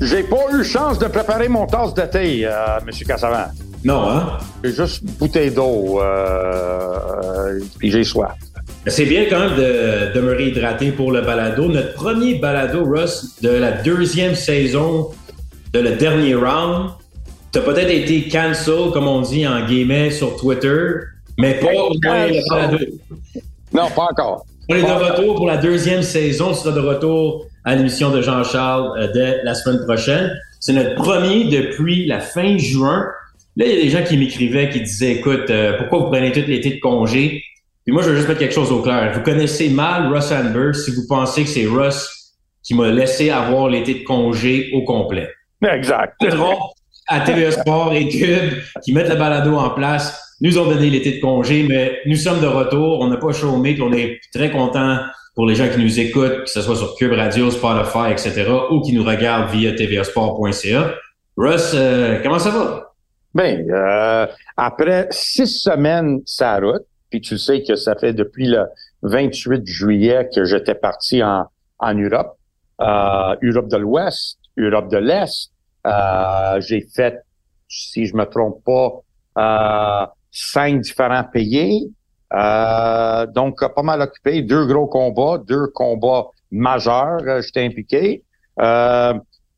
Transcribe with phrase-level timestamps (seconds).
[0.00, 2.50] J'ai pas eu chance de préparer mon tasse de thé, euh,
[2.84, 3.50] Monsieur Cassavant.
[3.84, 4.38] Non, hein?
[4.62, 8.32] J'ai juste une bouteille d'eau, euh, euh, puis j'ai soif.
[8.86, 11.68] C'est bien quand même de demeurer hydraté pour le balado.
[11.68, 15.10] Notre premier balado, Russ, de la deuxième saison
[15.72, 16.90] de le dernier round.
[17.52, 20.76] T'as peut-être été cancel, comme on dit en guillemets, sur Twitter,
[21.38, 22.78] mais pas au moins le balado.
[23.72, 24.46] Non, pas encore.
[24.68, 26.48] On est de retour pour la deuxième saison.
[26.50, 30.32] On sera de retour à l'émission de Jean-Charles euh, dès la semaine prochaine.
[30.60, 33.06] C'est notre premier depuis la fin juin.
[33.56, 36.32] Là, il y a des gens qui m'écrivaient, qui disaient, écoute, euh, pourquoi vous prenez
[36.32, 37.42] tout l'été de congé?
[37.84, 39.12] Puis moi, je veux juste mettre quelque chose au clair.
[39.14, 43.68] Vous connaissez mal Russ Amber si vous pensez que c'est Russ qui m'a laissé avoir
[43.68, 45.28] l'été de congé au complet.
[45.62, 46.14] Exact.
[47.08, 51.12] à TVA Sport et Cube qui mettent le balado en place nous ont donné l'été
[51.12, 53.00] de congé, mais nous sommes de retour.
[53.00, 54.98] On n'a pas chômé, puis on est très contents
[55.34, 58.80] pour les gens qui nous écoutent, que ce soit sur Cube Radio, Spotify, etc., ou
[58.80, 60.94] qui nous regardent via tvasport.ca.
[61.36, 62.92] Russ, euh, comment ça va?
[63.34, 64.26] Bien, euh,
[64.56, 68.64] après six semaines sa route, puis tu sais que ça fait depuis le
[69.02, 71.46] 28 juillet que j'étais parti en,
[71.80, 72.36] en Europe,
[72.80, 75.50] euh, Europe de l'Ouest, Europe de l'Est.
[75.86, 77.22] Euh, j'ai fait,
[77.68, 81.92] si je me trompe pas, cinq différents pays.
[82.32, 84.42] Euh, donc, pas mal occupé.
[84.42, 87.20] Deux gros combats, deux combats majeurs.
[87.26, 88.22] Euh, J'étais impliqué.
[88.60, 89.14] Euh,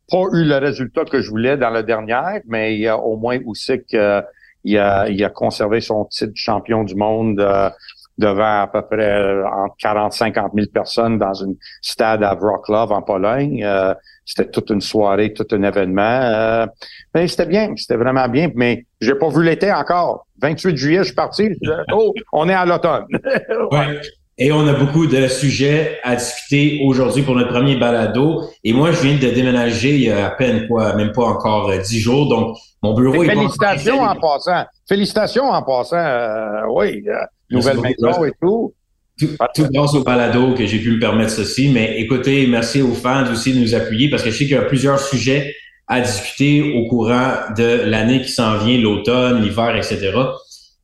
[0.08, 3.82] pas eu le résultat que je voulais dans la dernière, mais il au moins aussi
[3.90, 4.22] que
[4.64, 7.70] il a, il a conservé son titre champion du monde euh,
[8.18, 13.02] devant à peu près entre 40 50 000 personnes dans une stade à Wrocław en
[13.02, 13.62] Pologne.
[13.64, 13.94] Euh,
[14.24, 16.02] c'était toute une soirée, tout un événement.
[16.02, 16.66] Euh,
[17.14, 18.50] mais c'était bien, c'était vraiment bien.
[18.54, 20.26] Mais j'ai pas vu l'été encore.
[20.42, 21.50] 28 juillet, je suis parti.
[21.92, 23.06] oh, on est à l'automne.
[24.38, 28.42] Et on a beaucoup de sujets à discuter aujourd'hui pour notre premier balado.
[28.64, 31.70] Et moi, je viens de déménager il y a à peine quoi, même pas encore
[31.70, 32.28] euh, dix jours.
[32.28, 34.64] Donc, mon bureau est Félicitations en passant.
[34.86, 35.96] Félicitations en passant.
[35.96, 37.14] Euh, oui, euh,
[37.50, 38.74] nouvelle maison et tout.
[39.18, 41.70] Tout, tout grâce au balado que j'ai pu me permettre ceci.
[41.72, 44.58] Mais écoutez, merci aux fans aussi de nous appuyer parce que je sais qu'il y
[44.58, 45.54] a plusieurs sujets
[45.88, 50.12] à discuter au courant de l'année qui s'en vient, l'automne, l'hiver, etc.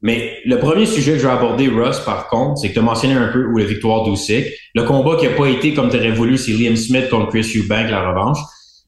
[0.03, 2.83] Mais le premier sujet que je vais aborder, Russ, par contre, c'est que tu as
[2.83, 4.47] mentionné un peu où la victoire d'Usyk.
[4.75, 7.53] Le combat qui n'a pas été comme tu aurais voulu, c'est Liam Smith contre Chris
[7.57, 8.39] Eubank, la revanche.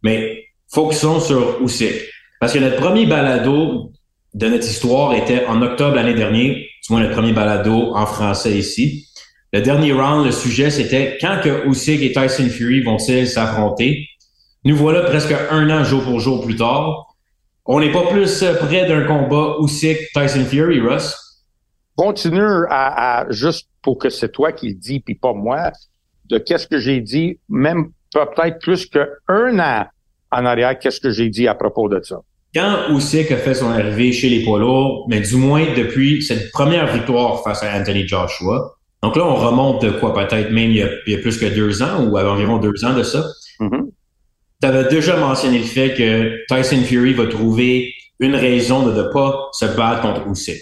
[0.02, 1.94] Mais focusons sur Usyk.
[2.40, 3.92] Parce que notre premier balado
[4.34, 8.58] de notre histoire était en octobre l'année dernière, du moins le premier balado en français
[8.58, 9.06] ici.
[9.52, 14.08] Le dernier round, le sujet, c'était quand que Usyk et Tyson Fury vont-ils s'affronter?
[14.64, 17.13] Nous voilà presque un an jour pour jour plus tard.
[17.66, 21.16] On n'est pas plus euh, près d'un combat Usyk Tyson Fury, Russ.
[21.96, 25.72] Continue à, à juste pour que c'est toi qui le dis puis pas moi
[26.26, 29.86] de qu'est-ce que j'ai dit, même peut-être plus qu'un an
[30.30, 32.20] en arrière, qu'est-ce que j'ai dit à propos de ça.
[32.54, 36.50] Quand Usyk a fait son arrivée chez les poids lourds, mais du moins depuis cette
[36.52, 40.76] première victoire face à Anthony Joshua, donc là on remonte de quoi peut-être même il
[40.76, 43.24] y, a, il y, a, plus que deux ans ou environ deux ans de ça.
[43.60, 43.90] Mm-hmm.
[44.64, 49.02] Tu avais déjà mentionné le fait que Tyson Fury va trouver une raison de ne
[49.12, 50.56] pas se battre contre Usyk,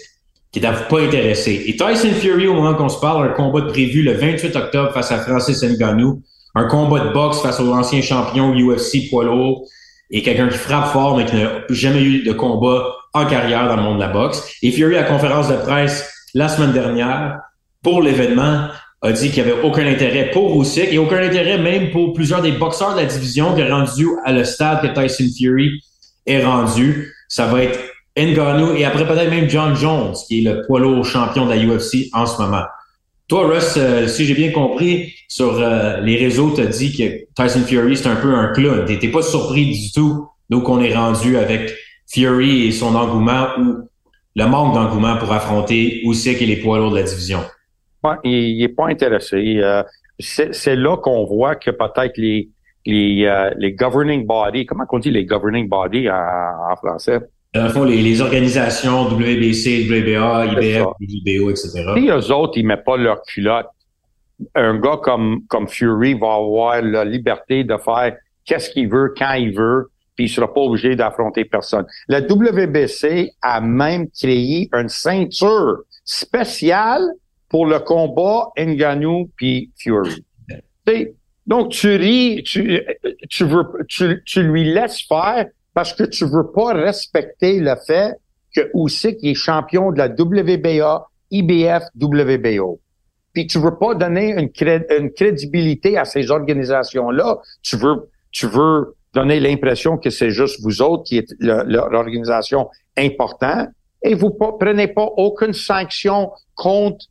[0.51, 1.63] qui n'est pas intéressé.
[1.67, 4.91] Et Tyson Fury, au moment qu'on se parle, un combat de prévu le 28 octobre
[4.91, 6.21] face à Francis Ngannou,
[6.53, 9.65] un combat de boxe face au ancien champion UFC poids lourd,
[10.11, 13.77] et quelqu'un qui frappe fort, mais qui n'a jamais eu de combat en carrière dans
[13.77, 14.53] le monde de la boxe.
[14.61, 17.39] Et Fury, à conférence de presse la semaine dernière,
[17.81, 18.67] pour l'événement,
[19.03, 22.41] a dit qu'il n'y avait aucun intérêt pour Usyk et aucun intérêt même pour plusieurs
[22.41, 25.83] des boxeurs de la division qui est rendu à le stade que Tyson Fury
[26.25, 27.11] est rendu.
[27.27, 27.79] Ça va être
[28.15, 31.57] Ngannou et après peut-être même John Jones, qui est le poids lourd champion de la
[31.57, 32.63] UFC en ce moment.
[33.27, 37.25] Toi, Russ, euh, si j'ai bien compris, sur euh, les réseaux, tu as dit que
[37.35, 38.85] Tyson Fury, c'est un peu un clown.
[38.85, 41.73] T'étais pas surpris du tout d'où qu'on est rendu avec
[42.07, 43.89] Fury et son engouement ou
[44.35, 47.39] le manque d'engouement pour affronter Usyk et les poids lourds de la division.
[48.03, 49.59] Ouais, il n'est pas intéressé.
[49.61, 49.83] Euh,
[50.19, 52.49] c'est là qu'on voit que peut-être les
[52.85, 57.19] les, euh, les governing bodies, comment on dit les governing bodies en, français?
[57.53, 61.93] Dans le fond, les, les organisations WBC, WBA, IBF, WBO, etc.
[61.95, 63.67] Si eux autres, ils mettent pas leur culotte,
[64.55, 69.33] un gars comme, comme Fury va avoir la liberté de faire qu'est-ce qu'il veut, quand
[69.33, 71.85] il veut, puis il sera pas obligé d'affronter personne.
[72.07, 77.03] La WBC a même créé une ceinture spéciale
[77.53, 80.25] pour le combat Ngannou puis Fury.
[81.45, 82.81] donc tu ris, tu,
[83.29, 85.45] tu veux, tu, tu lui laisses faire
[85.75, 88.15] parce que tu veux pas respecter le fait
[88.55, 92.79] que Usyk est champion de la WBA, IBF, WBO
[93.33, 94.49] puis tu veux pas donner une,
[94.89, 97.37] une crédibilité à ces organisations-là.
[97.61, 103.69] Tu veux, tu veux donner l'impression que c'est juste vous autres qui êtes l'organisation importante
[104.03, 107.05] et vous ne prenez pas aucune sanction contre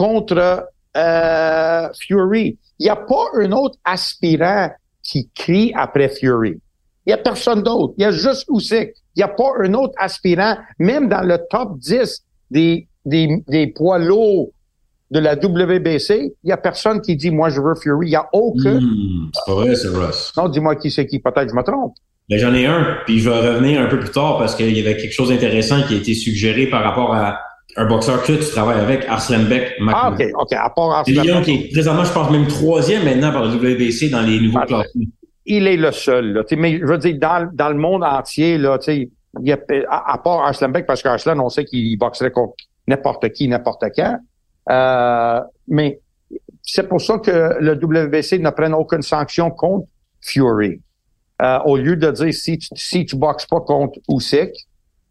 [0.00, 0.66] contre
[0.96, 2.56] euh, Fury.
[2.78, 4.70] Il n'y a pas un autre aspirant
[5.02, 6.58] qui crie après Fury.
[7.04, 7.92] Il n'y a personne d'autre.
[7.98, 8.94] Il y a juste Usyk.
[9.14, 13.66] Il n'y a pas un autre aspirant, même dans le top 10 des, des, des
[13.66, 14.48] poids lourds
[15.10, 18.06] de la WBC, il y a personne qui dit, moi, je veux Fury.
[18.06, 18.80] Il y a aucun.
[18.80, 20.32] Hmm, c'est pas vrai, c'est Ross.
[20.36, 21.18] Non, dis-moi qui c'est qui.
[21.18, 21.94] Peut-être je me trompe.
[22.30, 24.80] Ben, j'en ai un, puis je vais revenir un peu plus tard parce qu'il y
[24.80, 27.40] avait quelque chose d'intéressant qui a été suggéré par rapport à
[27.76, 29.74] un boxeur que tu travailles avec, Arslan Beck.
[29.92, 30.52] Ah, OK, OK.
[30.52, 31.44] À part Arslan Beck.
[31.44, 35.04] qui est présentement, je pense, même troisième maintenant par la WBC dans les nouveaux classements.
[35.46, 36.42] Il est le seul, là.
[36.56, 39.58] mais je veux dire, dans, dans le monde entier, là, tu sais, il y a,
[39.88, 42.54] à, part Arslan Beck, parce qu'Arslan, on sait qu'il boxerait contre
[42.86, 44.18] n'importe qui, n'importe quand.
[44.70, 46.00] Euh, mais
[46.62, 49.86] c'est pour ça que le WBC ne prenne aucune sanction contre
[50.20, 50.80] Fury.
[51.42, 54.50] Euh, au lieu de dire si tu, si tu boxes pas contre Usyk,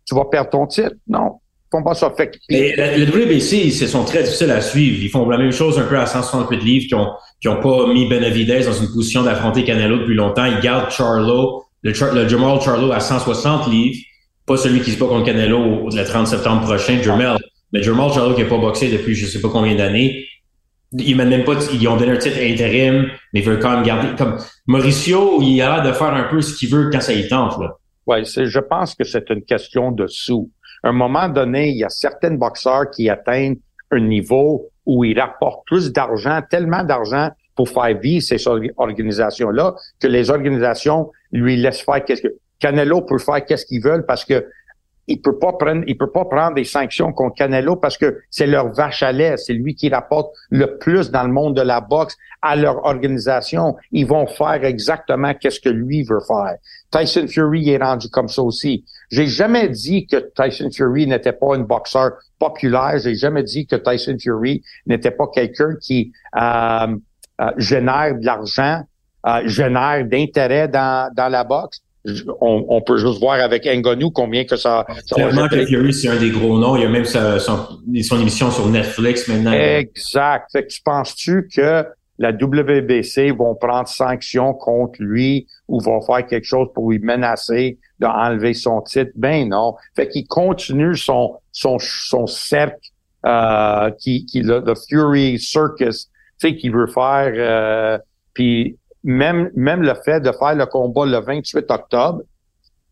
[0.05, 0.95] tu vas perdre ton titre.
[1.07, 1.39] Non,
[1.71, 2.11] font pas ça.
[2.15, 4.97] Fait le WBC, ils sont très difficiles à suivre.
[5.01, 7.09] Ils font la même chose un peu à 168 livres qui ont,
[7.41, 10.45] qui ont pas mis Benavidez dans une position d'affronter Canelo depuis longtemps.
[10.45, 13.97] Ils gardent Charlo, le, Jamal Charlo à 160 livres.
[14.45, 17.37] Pas celui qui se bat contre Canelo le 30 septembre prochain, Jamal.
[17.71, 20.25] Mais Jamal Charlo qui n'a pas boxé depuis je sais pas combien d'années,
[20.91, 24.07] ils même pas, ils ont donné un titre intérim, mais ils veulent quand même garder,
[24.17, 27.27] comme Mauricio, il a l'air de faire un peu ce qu'il veut quand ça y
[27.27, 27.75] tente, là.
[28.07, 30.49] Ouais, je pense que c'est une question de sous.
[30.83, 33.57] Un moment donné, il y a certains boxeurs qui atteignent
[33.91, 38.41] un niveau où ils rapportent plus d'argent, tellement d'argent pour faire vivre ces
[38.77, 44.05] organisations-là, que les organisations lui laissent faire qu'est-ce que, Canelo peut faire qu'est-ce qu'ils veulent
[44.05, 44.45] parce que
[45.09, 48.45] il peut pas prendre, il peut pas prendre des sanctions contre Canelo parce que c'est
[48.45, 51.81] leur vache à lait, c'est lui qui rapporte le plus dans le monde de la
[51.81, 53.75] boxe à leur organisation.
[53.91, 56.57] Ils vont faire exactement qu'est-ce que lui veut faire.
[56.91, 58.85] Tyson Fury est rendu comme ça aussi.
[59.11, 62.99] J'ai jamais dit que Tyson Fury n'était pas un boxeur populaire.
[63.03, 66.87] J'ai jamais dit que Tyson Fury n'était pas quelqu'un qui euh,
[67.41, 68.83] euh, génère de l'argent,
[69.25, 71.81] euh, génère d'intérêt dans, dans la boxe
[72.39, 74.85] on, peut juste voir avec Ngannou combien que ça.
[75.05, 76.75] ça Clairement que Fury, c'est un des gros noms.
[76.75, 79.51] Il y a même sa, son, son, émission sur Netflix maintenant.
[79.51, 80.49] Exact.
[80.51, 81.85] Fait que tu penses-tu que
[82.19, 87.79] la WBC vont prendre sanction contre lui ou vont faire quelque chose pour lui menacer
[87.97, 89.11] d'enlever son titre?
[89.15, 89.75] Ben non.
[89.95, 92.77] Fait qu'il continue son, son, son cercle,
[93.25, 97.97] euh, qui, qui le, Fury Circus, tu sais, qu'il veut faire, euh,
[98.33, 102.21] puis même, même le fait de faire le combat le 28 octobre,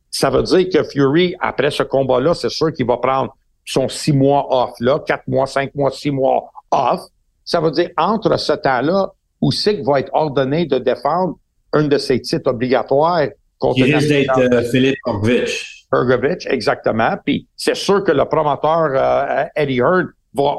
[0.09, 3.35] ça veut dire que Fury, après ce combat-là, c'est sûr qu'il va prendre
[3.65, 7.01] son six mois off, là, quatre mois, cinq mois, six mois off.
[7.43, 9.13] Ça veut dire, entre ce temps-là,
[9.47, 11.37] Usyk va être ordonné de défendre
[11.73, 13.27] un de ses titres obligatoires
[13.59, 15.85] contre Il risque d'être euh, Philippe Urgovich.
[15.93, 17.15] Urgovich, exactement.
[17.25, 20.55] Puis c'est sûr que le promoteur euh, Eddie Hearn va,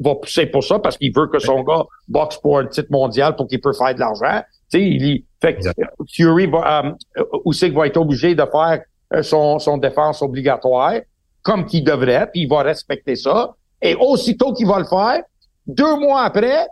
[0.00, 3.36] va pousser pour ça parce qu'il veut que son gars boxe pour un titre mondial
[3.36, 4.42] pour qu'il puisse faire de l'argent.
[4.72, 5.68] Tu sais, il fait que
[6.12, 6.84] Fury va,
[7.18, 8.82] euh, Usyk va être obligé de faire
[9.22, 10.94] son, son défense obligatoire,
[11.42, 13.54] comme qu'il devrait, puis il va respecter ça.
[13.82, 15.22] Et aussitôt qu'il va le faire,
[15.66, 16.66] deux mois après,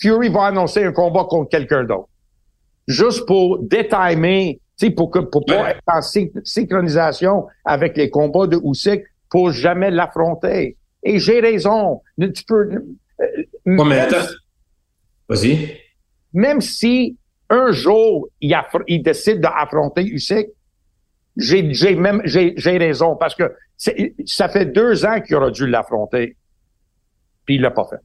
[0.00, 2.08] Fury va annoncer un combat contre quelqu'un d'autre.
[2.88, 6.00] Juste pour détimer, tu sais, pour que, pour pas être en
[6.44, 10.76] synchronisation avec les combats de Usyk, pour jamais l'affronter.
[11.02, 12.02] Et j'ai raison.
[12.18, 12.70] Tu peux,
[13.20, 13.24] euh,
[15.28, 15.76] Vas-y.
[16.32, 17.16] Même si
[17.48, 18.56] un jour, il,
[18.88, 20.48] il décide d'affronter Usyk,
[21.36, 26.36] j'ai, même, j'ai raison parce que ça fait deux ans qu'il aurait dû l'affronter,
[27.44, 28.00] puis il l'a pas fait.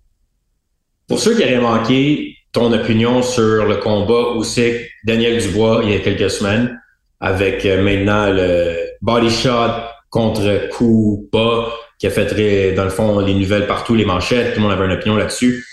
[1.08, 5.96] Pour ceux qui auraient manqué ton opinion sur le combat Usyk, Daniel Dubois, il y
[5.96, 6.80] a quelques semaines,
[7.20, 13.20] avec euh, maintenant le body shot contre coup bas, qui a fait, dans le fond,
[13.20, 14.54] les nouvelles partout, les manchettes.
[14.54, 15.64] Tout le monde avait une opinion là-dessus.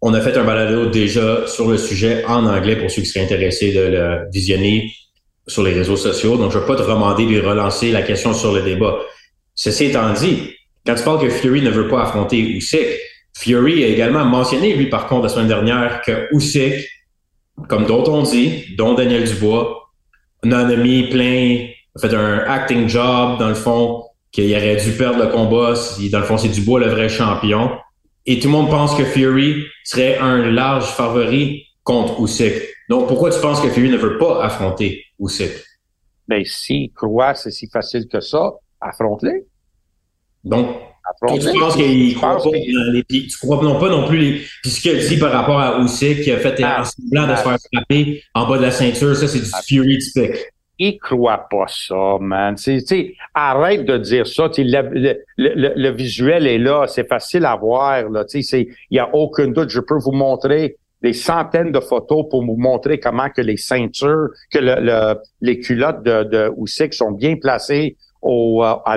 [0.00, 3.24] On a fait un balado déjà sur le sujet en anglais pour ceux qui seraient
[3.24, 4.92] intéressés de le visionner
[5.46, 6.36] sur les réseaux sociaux.
[6.36, 8.98] Donc, je ne vais pas te demander de relancer la question sur le débat.
[9.54, 10.54] Ceci étant dit,
[10.86, 13.00] quand tu parles que Fury ne veut pas affronter Usyk,
[13.36, 16.88] Fury a également mentionné, lui, par contre, la semaine dernière, que Usyk,
[17.68, 19.90] comme d'autres ont dit, dont Daniel Dubois,
[20.44, 24.92] en a mis plein, a fait un acting job, dans le fond, qu'il aurait dû
[24.92, 27.70] perdre le combat si, dans le fond, c'est Dubois le vrai champion.
[28.26, 32.54] Et tout le monde pense que Fury serait un large favori contre Usyk.
[32.88, 35.52] Donc, pourquoi tu penses que Fury ne veut pas affronter Usyk?
[36.26, 39.46] Ben, s'il croit c'est si facile que ça, affronte-les.
[40.44, 40.76] Donc,
[41.28, 44.80] tu penses qu'il croit pas les, tu crois non pas non plus les, puis ce
[44.80, 48.22] qu'il dit par rapport à Usyk qui a fait ah, semblant de se faire frapper
[48.34, 50.36] en bas de la ceinture, ça c'est du Fury typique
[50.78, 52.54] il croit pas ça, man.
[52.54, 54.48] Tu sais, arrête de dire ça.
[54.56, 58.08] Le, le, le, visuel est là, c'est facile à voir.
[58.08, 58.24] Là.
[58.32, 59.70] Il y a aucun doute.
[59.70, 64.28] Je peux vous montrer des centaines de photos pour vous montrer comment que les ceintures,
[64.50, 68.96] que le, les culottes de, de Usyk sont bien placées au, euh, à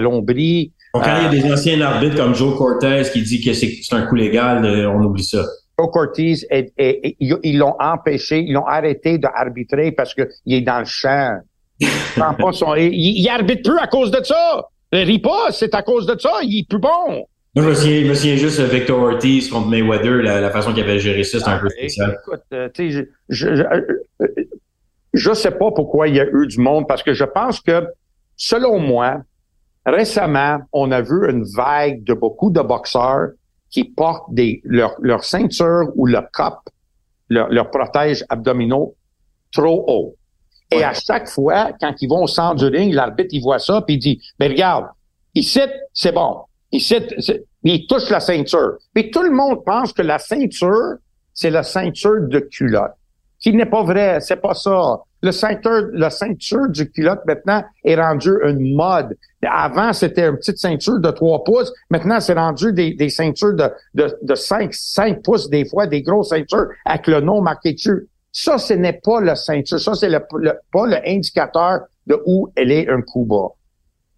[0.94, 3.94] quand il y a des euh, anciens arbitres comme Joe Cortez qui dit que c'est
[3.94, 5.46] un coup légal, euh, on oublie ça.
[5.80, 6.36] Joe Cortez,
[6.78, 11.40] ils l'ont empêché, ils l'ont arrêté d'arbitrer parce qu'il est dans le champ
[11.82, 14.68] il, il, arbitre plus à cause de ça.
[14.92, 16.30] Il rit pas, c'est à cause de ça.
[16.44, 17.26] Il est plus bon.
[17.54, 20.74] Moi, je me souviens, je me souviens juste Victor Ortiz contre Mayweather, la, la façon
[20.74, 22.18] qu'il avait géré ça, c'est un peu ah, spécial.
[22.22, 24.26] Écoute, euh, je, je, je,
[25.14, 27.88] je sais pas pourquoi il y a eu du monde, parce que je pense que,
[28.38, 29.24] selon moi,
[29.86, 33.30] récemment, on a vu une vague de beaucoup de boxeurs
[33.70, 36.56] qui portent des, leur, leur ceinture ou leur cup,
[37.30, 38.96] leur, leur protège abdominaux
[39.52, 40.16] trop haut.
[40.72, 43.82] Et à chaque fois, quand ils vont au centre du ring, l'arbitre, il voit ça,
[43.82, 44.86] puis il dit, ben regarde,
[45.36, 45.60] ici,
[45.94, 46.44] c'est bon.
[46.72, 46.96] Ici,
[47.64, 48.78] il touche la ceinture.
[48.94, 50.96] Puis tout le monde pense que la ceinture,
[51.34, 52.94] c'est la ceinture de culotte.
[53.40, 55.00] Qui n'est pas vrai, c'est pas ça.
[55.24, 59.16] Le ceinture, la ceinture du culotte maintenant est rendue une mode.
[59.48, 61.72] Avant, c'était une petite ceinture de 3 pouces.
[61.92, 66.02] Maintenant, c'est rendu des, des ceintures de, de, de 5, 5 pouces des fois, des
[66.02, 68.08] grosses ceintures avec le nom marqué dessus.
[68.32, 69.80] Ça, ce n'est pas le ceinture.
[69.80, 70.20] Ça, c'est le,
[70.72, 73.50] pas le indicateur de où elle est un coup bas.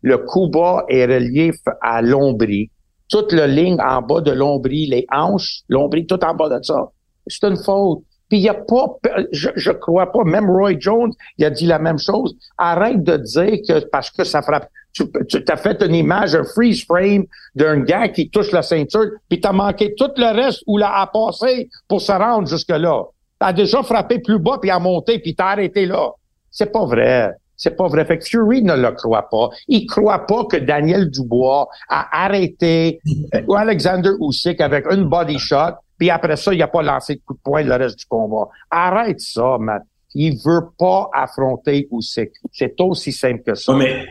[0.01, 2.69] Le coup bas est relié à l'ombris.
[3.10, 6.91] Toute la ligne en bas de l'ombris, les hanches, l'ombris tout en bas de ça.
[7.27, 8.03] C'est une faute.
[8.33, 8.87] Puis il y a pas,
[9.31, 12.35] je, je crois pas, même Roy Jones, il a dit la même chose.
[12.57, 14.69] Arrête de dire que parce que ça frappe.
[14.91, 19.05] Tu, tu as fait une image, un freeze frame d'un gars qui touche la ceinture,
[19.29, 23.03] puis t'as manqué tout le reste où l'a a passé pour se rendre jusque là
[23.39, 26.11] a déjà frappé plus bas puis a monté puis t'as arrêté là.
[26.49, 27.29] C'est pas vrai.
[27.55, 28.05] C'est pas vrai.
[28.05, 29.49] Fait que Fury ne le croit pas.
[29.67, 32.99] Il croit pas que Daniel Dubois a arrêté
[33.47, 37.21] ou Alexander Usyk avec une body shot puis après ça, il a pas lancé de
[37.25, 38.50] coup de poing le reste du combat.
[38.69, 39.83] Arrête ça, Matt.
[40.15, 42.31] Il veut pas affronter Usyk.
[42.51, 43.71] C'est aussi simple que ça.
[43.71, 44.05] Non, mais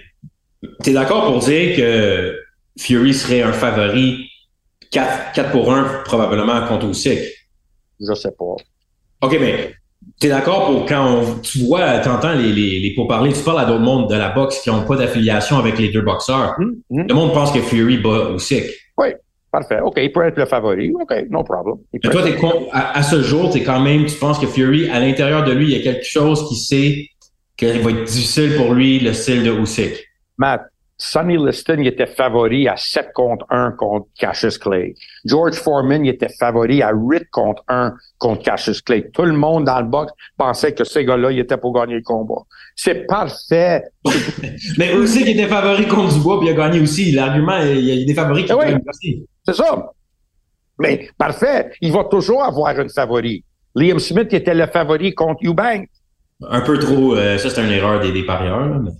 [0.83, 2.37] t'es d'accord pour dire que
[2.79, 4.29] Fury serait un favori
[4.91, 7.21] 4, 4 pour 1 probablement contre Usyk?
[8.01, 8.57] Je sais pas.
[9.23, 9.75] OK, mais
[10.21, 13.61] tu es d'accord pour quand tu vois, tu entends les, les, les pourparlers, tu parles
[13.61, 16.57] à d'autres mondes de la boxe qui n'ont pas d'affiliation avec les deux boxeurs.
[16.59, 16.83] Hum.
[16.91, 18.65] Le monde pense que Fury bat Usyk.
[18.99, 19.09] Oui,
[19.53, 19.81] parfait.
[19.81, 20.93] OK, il peut être le favori.
[20.95, 21.77] OK, no problem.
[21.93, 22.37] Mais toi, es
[22.73, 25.67] à, à, ce jour, tu quand même, tu penses que Fury, à l'intérieur de lui,
[25.67, 27.07] il y a quelque chose qui sait
[27.57, 30.09] qu'il va être difficile pour lui, le style de Usyk?
[30.39, 30.63] Matt,
[30.99, 34.95] Sonny Liston, il était favori à 7 contre 1 contre Cassius Clay.
[35.25, 39.11] George Foreman, il était favori à 8 contre 1 contre Cassius Clay.
[39.13, 42.03] Tout le monde dans le box pensait que ces gars-là, ils étaient pour gagner le
[42.03, 42.43] combat.
[42.77, 43.83] C'est parfait.
[44.79, 47.11] Mais aussi qu'il était favori contre Dubois, puis il a gagné aussi.
[47.11, 49.27] L'argument, il y a des favoris qui oui, aussi.
[49.45, 49.93] C'est ça.
[50.79, 53.45] Mais parfait, il va toujours avoir un favori.
[53.75, 55.89] Liam Smith il était le favori contre Eubank.
[56.49, 58.81] Un peu trop, euh, ça c'est une erreur des, des parieurs.
[58.81, 58.91] Mais...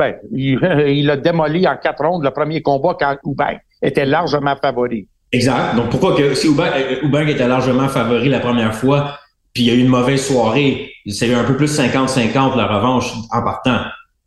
[0.00, 5.06] Ben, il, a démoli en quatre rondes le premier combat quand Oubank était largement favori.
[5.30, 5.76] Exact.
[5.76, 9.18] Donc pourquoi que si Oubank, euh, était largement favori la première fois,
[9.52, 13.12] puis il y a eu une mauvaise soirée, c'est un peu plus 50-50 la revanche
[13.30, 13.80] en partant.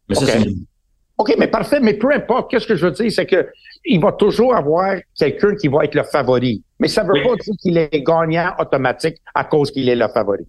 [0.08, 0.48] Mais ça, c'est...
[1.18, 3.48] OK, mais parfait, mais peu importe, qu'est-ce que je veux dire, c'est que
[3.84, 6.64] il va toujours avoir quelqu'un qui va être le favori.
[6.80, 10.44] Mais ça veut pas dire qu'il est gagnant automatique à cause qu'il est le favori.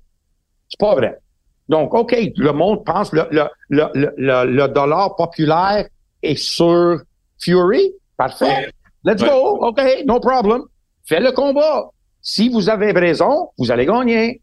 [0.69, 1.19] C'est pas vrai.
[1.69, 5.87] Donc, OK, le monde pense le, le, le, le, le dollar populaire
[6.23, 6.99] est sur
[7.41, 7.93] Fury.
[8.17, 8.71] Parfait.
[9.05, 9.59] Let's go.
[9.67, 10.63] OK, no problem.
[11.07, 11.91] Fais le combat.
[12.23, 14.41] Si vous avez raison, vous allez gagner.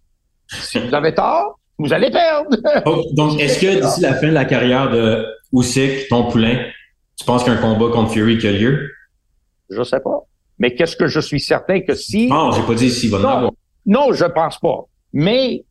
[0.48, 2.50] Si vous avez tort, vous allez perdre.
[2.86, 6.66] Oh, donc, est-ce que d'ici la fin de la carrière de Usyk, ton poulain,
[7.18, 8.90] tu penses qu'un combat contre Fury qui a lieu?
[9.70, 10.20] Je sais pas.
[10.60, 12.28] Mais qu'est-ce que je suis certain que si...
[12.28, 13.30] Non, j'ai pas dit s'il va en Non.
[13.30, 13.51] avoir.
[13.86, 14.86] Non, je pense pas.
[15.13, 15.63] Mais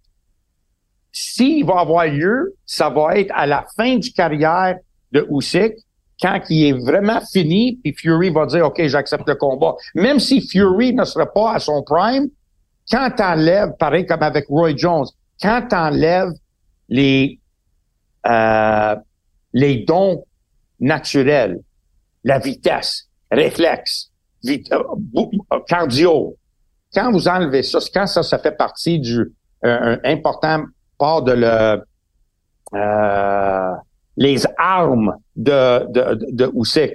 [1.13, 4.77] s'il va avoir lieu, ça va être à la fin du carrière
[5.13, 5.75] de Usyk,
[6.21, 9.75] quand il est vraiment fini, puis Fury va dire, OK, j'accepte le combat.
[9.95, 12.29] Même si Fury ne serait pas à son prime,
[12.91, 15.07] quand t'enlèves, pareil comme avec Roy Jones,
[15.41, 16.33] quand t'enlèves
[16.89, 17.41] les,
[18.27, 18.97] euh,
[19.53, 20.25] les dons
[20.79, 21.61] naturels,
[22.25, 24.11] la vitesse, réflexe,
[24.47, 26.37] euh, euh, cardio,
[26.93, 30.65] quand vous enlevez ça, quand ça, ça fait partie du un important
[31.01, 31.83] part de le
[32.75, 33.73] euh,
[34.17, 36.93] les armes de de, de, de Usyk,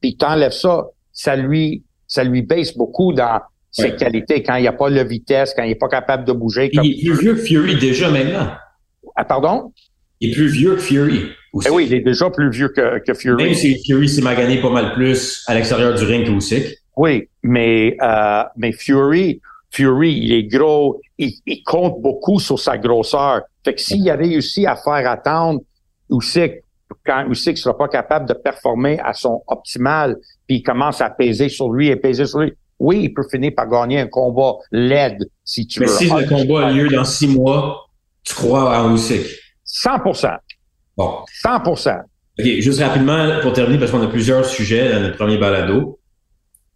[0.00, 3.40] puis t'enlèves ça, ça lui ça lui baisse beaucoup dans
[3.70, 3.96] ses Ouais.
[3.96, 6.70] qualités quand il n'y a pas la vitesse, quand il est pas capable de bouger.
[6.70, 6.84] Comme...
[6.84, 8.48] Il est plus vieux que Fury déjà maintenant.
[9.14, 9.72] Ah, pardon?
[10.20, 11.20] Il est plus vieux que Fury.
[11.52, 11.68] aussi.
[11.68, 13.44] Eh oui, il est déjà plus vieux que, que Fury.
[13.44, 16.64] Même si Fury s'est magané pas mal plus à l'extérieur du ring que Usyk.
[16.96, 19.40] Oui, mais euh, mais Fury,
[19.78, 23.42] Fury, il est gros, il, il compte beaucoup sur sa grosseur.
[23.64, 25.60] Fait que s'il a réussi à faire attendre
[26.10, 26.64] Usyk,
[27.06, 30.16] quand Usyk sera pas capable de performer à son optimal,
[30.48, 33.52] puis il commence à peser sur lui et peser sur lui, oui, il peut finir
[33.56, 35.92] par gagner un combat laid, si tu Mais veux.
[35.92, 37.86] si le combat a lieu dans six mois,
[38.24, 39.26] tu crois à Usyk?
[39.64, 40.36] 100%,
[40.96, 41.20] Bon.
[41.44, 42.00] 100%.
[42.40, 46.00] OK, juste rapidement, pour terminer, parce qu'on a plusieurs sujets dans notre premier balado.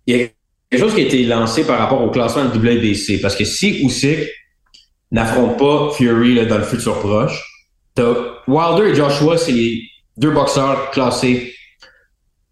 [0.07, 0.27] Il y a
[0.73, 3.21] quelque chose qui a été lancé par rapport au classement de WBC.
[3.21, 4.29] Parce que si Usyk
[5.11, 7.41] n'affronte pas Fury là, dans le futur proche,
[8.49, 9.83] Wilder et Joshua, c'est les
[10.17, 11.55] deux boxeurs classés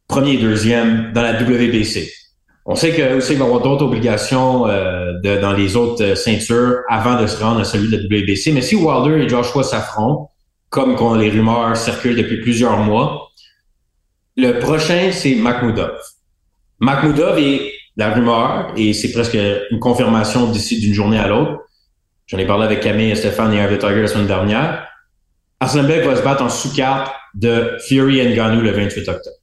[0.06, 2.12] premier et deuxième dans la WBC.
[2.66, 7.20] On sait que Usyk va avoir d'autres obligations euh, dans les autres euh, ceintures avant
[7.20, 8.52] de se rendre à celui de la WBC.
[8.52, 10.30] Mais si Wilder et Joshua s'affrontent,
[10.68, 13.30] comme qu'on- les rumeurs circulent depuis plusieurs mois,
[14.36, 15.92] le prochain, c'est Makhmoudov.
[16.80, 19.36] Makhmoudov est la rumeur, et c'est presque
[19.70, 21.60] une confirmation d'ici d'une journée à l'autre.
[22.26, 24.86] J'en ai parlé avec Camille Stéphane et Harvey Tiger la semaine dernière.
[25.60, 29.36] Arsenal va se battre en sous-carte de Fury Ngannou le 28 octobre.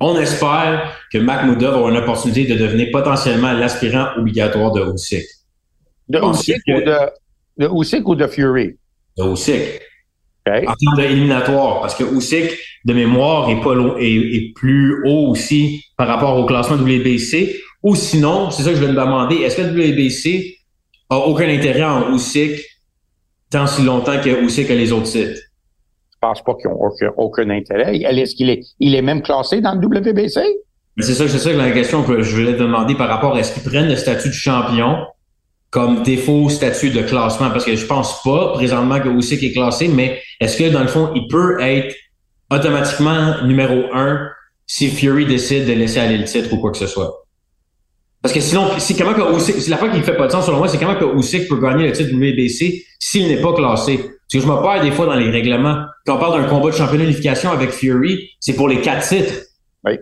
[0.00, 5.24] On espère que Makhmoudov aura une opportunité de devenir potentiellement l'aspirant obligatoire de Usyk.
[6.08, 6.98] De Usyk ou de,
[7.56, 8.76] de Usyk ou de Fury?
[9.16, 9.80] De Usyk.
[10.46, 10.68] OK?
[10.68, 15.82] en termes d'éliminatoire, parce que Usyk, de mémoire, est pas est, est plus haut aussi
[15.96, 17.56] par rapport au classement WBC.
[17.82, 20.56] Ou sinon, c'est ça que je vais me demander, est-ce que le WBC
[21.10, 22.60] a aucun intérêt en Usyk
[23.50, 25.40] tant si longtemps que Usyk a les autres titres?
[26.12, 27.96] Je pense pas qu'ils ont aucun, aucun intérêt.
[27.98, 30.40] Est-ce qu'il est, il est même classé dans le WBC?
[30.98, 33.40] C'est ça, c'est ça que la question que je voulais te demander par rapport à
[33.40, 34.96] est-ce qu'ils prennent le statut de champion
[35.70, 37.50] comme défaut statut de classement?
[37.50, 40.88] Parce que je pense pas présentement que Usyk est classé, mais est-ce que dans le
[40.88, 41.94] fond, il peut être
[42.50, 44.28] automatiquement numéro un
[44.66, 47.24] si Fury décide de laisser aller le titre ou quoi que ce soit?
[48.22, 50.46] Parce que sinon, si comment que Usyk, c'est la fois qui fait pas de sens
[50.46, 53.52] selon moi, c'est comment que Usyk peut gagner le titre du WBC s'il n'est pas
[53.52, 53.98] classé?
[53.98, 55.84] Parce que je me perds des fois dans les règlements.
[56.04, 59.34] Quand on parle d'un combat de championnat d'unification avec Fury, c'est pour les quatre titres.
[59.84, 59.98] Oui.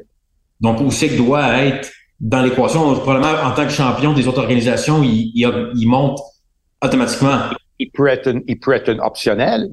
[0.60, 2.94] Donc Usyk doit être dans l'équation.
[2.94, 6.18] Probablement en tant que champion des autres organisations, il, il, il monte
[6.82, 7.38] automatiquement.
[7.78, 9.68] il peut être une, il peut être une optionnel.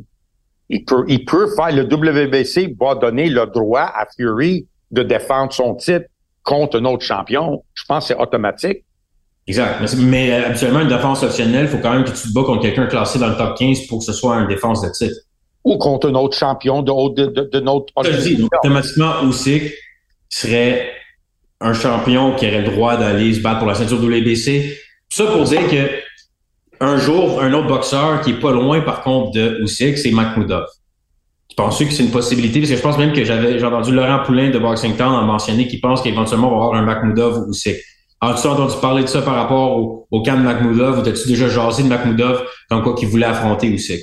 [0.70, 5.52] Il peut, il peut faire le WBC va donner le droit à Fury de défendre
[5.52, 6.06] son titre
[6.44, 7.64] contre un autre champion.
[7.74, 8.84] Je pense que c'est automatique.
[9.48, 9.82] Exact.
[9.82, 12.44] Mais, mais, euh, habituellement, une défense optionnelle, il faut quand même que tu te bats
[12.44, 15.20] contre quelqu'un classé dans le top 15 pour que ce soit une défense de titre.
[15.64, 19.74] Ou contre un autre champion de, de, de, de notre Je dis, donc, automatiquement, Usyk
[20.30, 20.90] serait
[21.62, 24.78] un champion qui aurait le droit d'aller se battre pour la ceinture WBC.
[25.10, 26.02] Ça pour dire que
[26.84, 30.66] un jour, un autre boxeur qui est pas loin, par contre, de Usyk, c'est Makhmoudov.
[31.48, 32.60] Tu penses que c'est une possibilité?
[32.60, 35.24] Parce que je pense même que j'avais j'ai entendu Laurent Poulain de Boxing Town en
[35.24, 37.78] mentionner qu'il pense qu'éventuellement, on va avoir un Makhmoudov ou Usyk.
[38.22, 41.84] As-tu entendu parler de ça par rapport au, camp de Makhmoudov ou t'as-tu déjà jasé
[41.84, 44.02] de Makhmoudov comme quoi qu'il voulait affronter Usyk?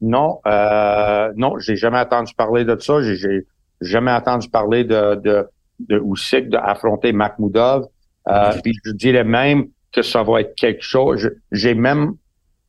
[0.00, 3.02] Non, euh, non, j'ai jamais entendu parler de ça.
[3.02, 3.46] J'ai, j'ai
[3.80, 5.46] jamais entendu parler de, de,
[5.88, 7.86] de Usyk d'affronter Makhmoudov.
[8.28, 11.30] Euh, Puis je dirais même que ça va être quelque chose.
[11.50, 12.14] J'ai même,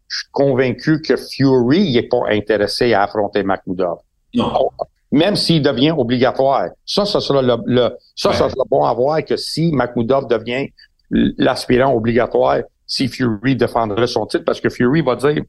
[0.08, 4.00] je suis convaincu que Fury n'est pas intéressé à affronter Makhmoudov.
[4.34, 4.70] Non.
[5.12, 6.70] Même s'il devient obligatoire.
[6.86, 10.70] Ça, ça sera le, le ça, ça sera bon à voir que si Makhmoudov devient
[11.12, 15.44] l'aspirant obligatoire, si Fury défendrait son titre, parce que Fury va dire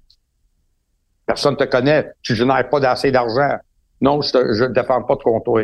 [1.27, 3.57] Personne te connaît, tu génères pas d'assez d'argent.
[4.01, 5.63] Non, je ne défends pas de toi.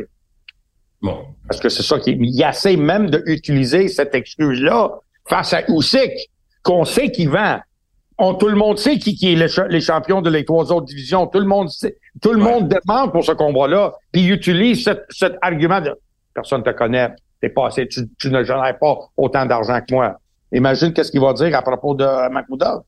[1.02, 1.24] Bon.
[1.48, 4.90] Parce que c'est ça qui il essaie même d'utiliser cette excuse-là
[5.28, 6.12] face à Usyk,
[6.62, 7.58] qu'on sait qu'il vend.
[8.18, 10.84] On, tout le monde sait qui, qui est le les champions de les trois autres
[10.86, 11.26] divisions.
[11.26, 12.50] Tout le monde sait, tout le Ouais.
[12.52, 13.94] monde demande pour ce combat-là.
[14.12, 15.98] Puis il utilise cet, cet argument de
[16.34, 17.10] personne te connaît.
[17.40, 20.18] t'es pas assez, tu, tu ne génères pas autant d'argent que moi.
[20.52, 22.82] Imagine qu'est-ce qu'il va dire à propos de Makhmoudov.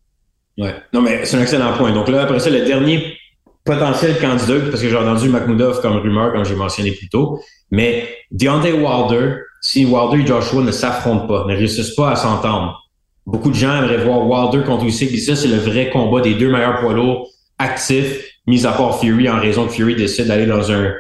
[0.59, 0.75] Ouais.
[0.93, 1.93] Non, mais c'est un excellent point.
[1.93, 3.17] Donc là, après ça, le dernier
[3.65, 8.09] potentiel candidat, parce que j'ai entendu Makhmoudov comme rumeur, comme j'ai mentionné plus tôt, mais
[8.31, 12.83] Deontay Wilder, si Wilder et Joshua ne s'affrontent pas, ne réussissent pas à s'entendre,
[13.27, 16.35] beaucoup de gens aimeraient voir Wilder contre Usyk, et ça, c'est le vrai combat des
[16.35, 20.47] deux meilleurs poids lourds actifs, mis à part Fury, en raison que Fury décide d'aller
[20.47, 20.93] dans un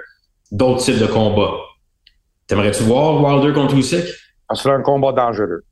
[0.52, 1.54] d'autres types de combats.
[2.46, 4.04] T'aimerais-tu voir Wilder contre Usyk?
[4.48, 5.64] Ça serait un combat dangereux.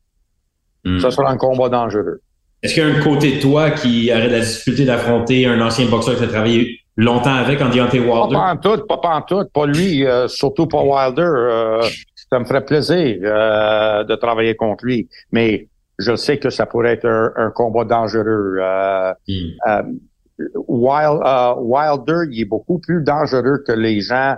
[0.84, 0.98] Hmm.
[0.98, 2.22] Ça serait un combat dangereux.
[2.62, 5.60] Est-ce qu'il y a un côté de toi qui aurait de la difficulté d'affronter un
[5.60, 8.34] ancien boxeur tu as travaillé longtemps avec en Deontay Wilder?
[8.34, 11.22] Pas en tout, pas, pas en tout, pas lui, euh, surtout pas Wilder.
[11.22, 11.82] Euh,
[12.30, 16.92] ça me ferait plaisir euh, de travailler contre lui, mais je sais que ça pourrait
[16.92, 18.58] être un, un combat dangereux.
[18.60, 19.98] Euh, Hmm.
[20.68, 21.20] Wild,
[21.58, 24.36] Wilder, il est beaucoup plus dangereux que les gens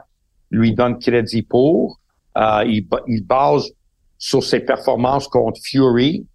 [0.51, 2.01] lui donnent crédit pour.
[2.37, 3.71] Euh, il, il base
[4.19, 6.27] sur ses performances contre Fury,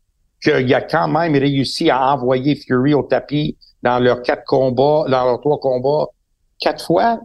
[0.42, 5.24] qu'il a quand même réussi à envoyer Fury au tapis dans leurs quatre combats, dans
[5.26, 6.08] leurs trois combats,
[6.60, 7.20] quatre fois,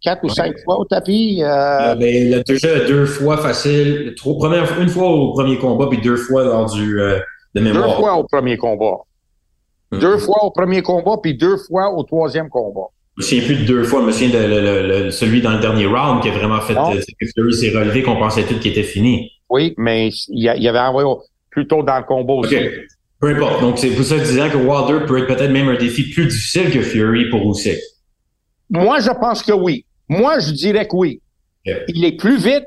[0.00, 0.32] quatre ou Ouais.
[0.34, 1.42] cinq fois au tapis.
[1.42, 5.58] euh, Euh, ben, il a déjà deux fois facile, trois, première, une fois au premier
[5.58, 7.18] combat, puis deux fois lors du euh,
[7.54, 7.96] de deux mémoire.
[7.96, 8.98] fois au premier combat.
[9.90, 9.98] Hmm.
[9.98, 12.86] Deux fois au premier combat, puis deux fois au troisième combat.
[13.16, 15.40] Je me souviens plus de deux fois, je me souviens de le- le- le- celui
[15.42, 17.00] dans le dernier round qui a vraiment fait euh,
[17.34, 19.32] Fury s'est relevé, qu'on pensait tout qui était fini.
[19.50, 22.54] Oui, mais il, y avait envoyé au- plus tôt dans le combat aussi.
[23.20, 23.60] Peu importe.
[23.60, 26.10] Donc, c'est pour ça que je disais que Wilder peut être peut-être même un défi
[26.10, 27.78] plus difficile que Fury pour Usyk.
[28.70, 29.84] Moi, je pense que oui.
[30.08, 31.20] Moi, je dirais que oui.
[31.88, 32.64] Il est plus vite,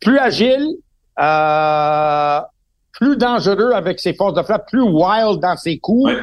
[0.00, 0.66] plus agile,
[1.20, 2.40] euh,
[2.92, 6.10] plus dangereux avec ses forces de frappe, plus wild dans ses coups.
[6.12, 6.18] Ouais.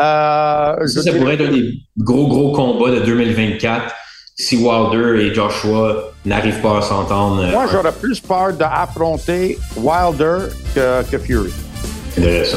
[0.00, 3.92] Euh, Ça, ça pourrait être un des gros, gros combats de 2024
[4.36, 7.42] si Wilder et Joshua n'arrivent pas à s'entendre.
[7.42, 11.50] euh, Moi, j'aurais plus peur d'affronter Wilder que, que Fury.
[12.16, 12.56] Intéressant.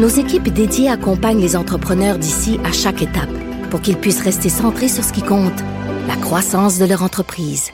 [0.00, 3.28] nos équipes dédiées accompagnent les entrepreneurs d'ici à chaque étape
[3.68, 5.60] pour qu'ils puissent rester centrés sur ce qui compte,
[6.08, 7.70] la croissance de leur entreprise.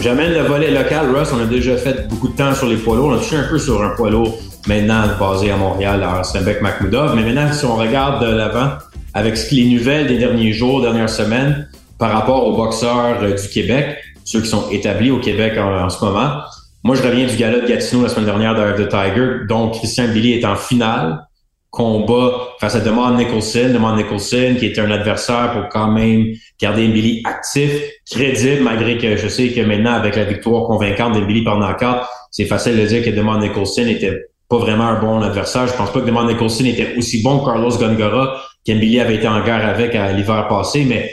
[0.00, 1.28] J'amène le volet local, Russ.
[1.34, 3.08] On a déjà fait beaucoup de temps sur les poids lourds.
[3.08, 6.62] On a touché un peu sur un poids lourd maintenant basé à Montréal, à Arsenbeck
[6.62, 7.16] Makhmoudov.
[7.16, 8.70] Mais maintenant, si on regarde de l'avant
[9.12, 13.98] avec les nouvelles des derniers jours, dernières semaines, par rapport aux boxeurs euh, du Québec,
[14.24, 16.40] ceux qui sont établis au Québec en, ce moment.
[16.82, 20.08] Moi, je reviens du gala de Gatineau la semaine dernière de The Tiger, dont Christian
[20.08, 21.26] Billy est en finale
[21.70, 23.70] combat face à Demond Nicholson.
[23.72, 26.26] Demond Nicholson, qui était un adversaire pour quand même
[26.60, 27.70] garder Billy actif,
[28.10, 32.06] crédible, malgré que je sais que maintenant, avec la victoire convaincante de Billy par knockout,
[32.30, 35.66] c'est facile de dire que Demond Nicholson était pas vraiment un bon adversaire.
[35.66, 39.26] Je pense pas que Demond Nicholson était aussi bon que Carlos Gongora, qu'Embili avait été
[39.26, 41.10] en guerre avec à l'hiver passé, mais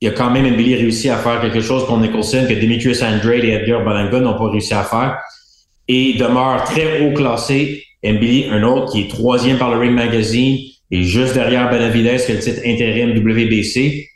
[0.00, 3.44] il a quand même Mbili réussi à faire quelque chose pour Nicholson que Demetrius Andrade
[3.44, 5.18] et Edgar Berlanga n'ont pas réussi à faire.
[5.88, 7.82] Et demeure très haut classé.
[8.04, 10.58] Mbili, un autre qui est troisième par le Ring Magazine
[10.90, 14.06] et juste derrière Benavidez qui a le titre intérim WBC.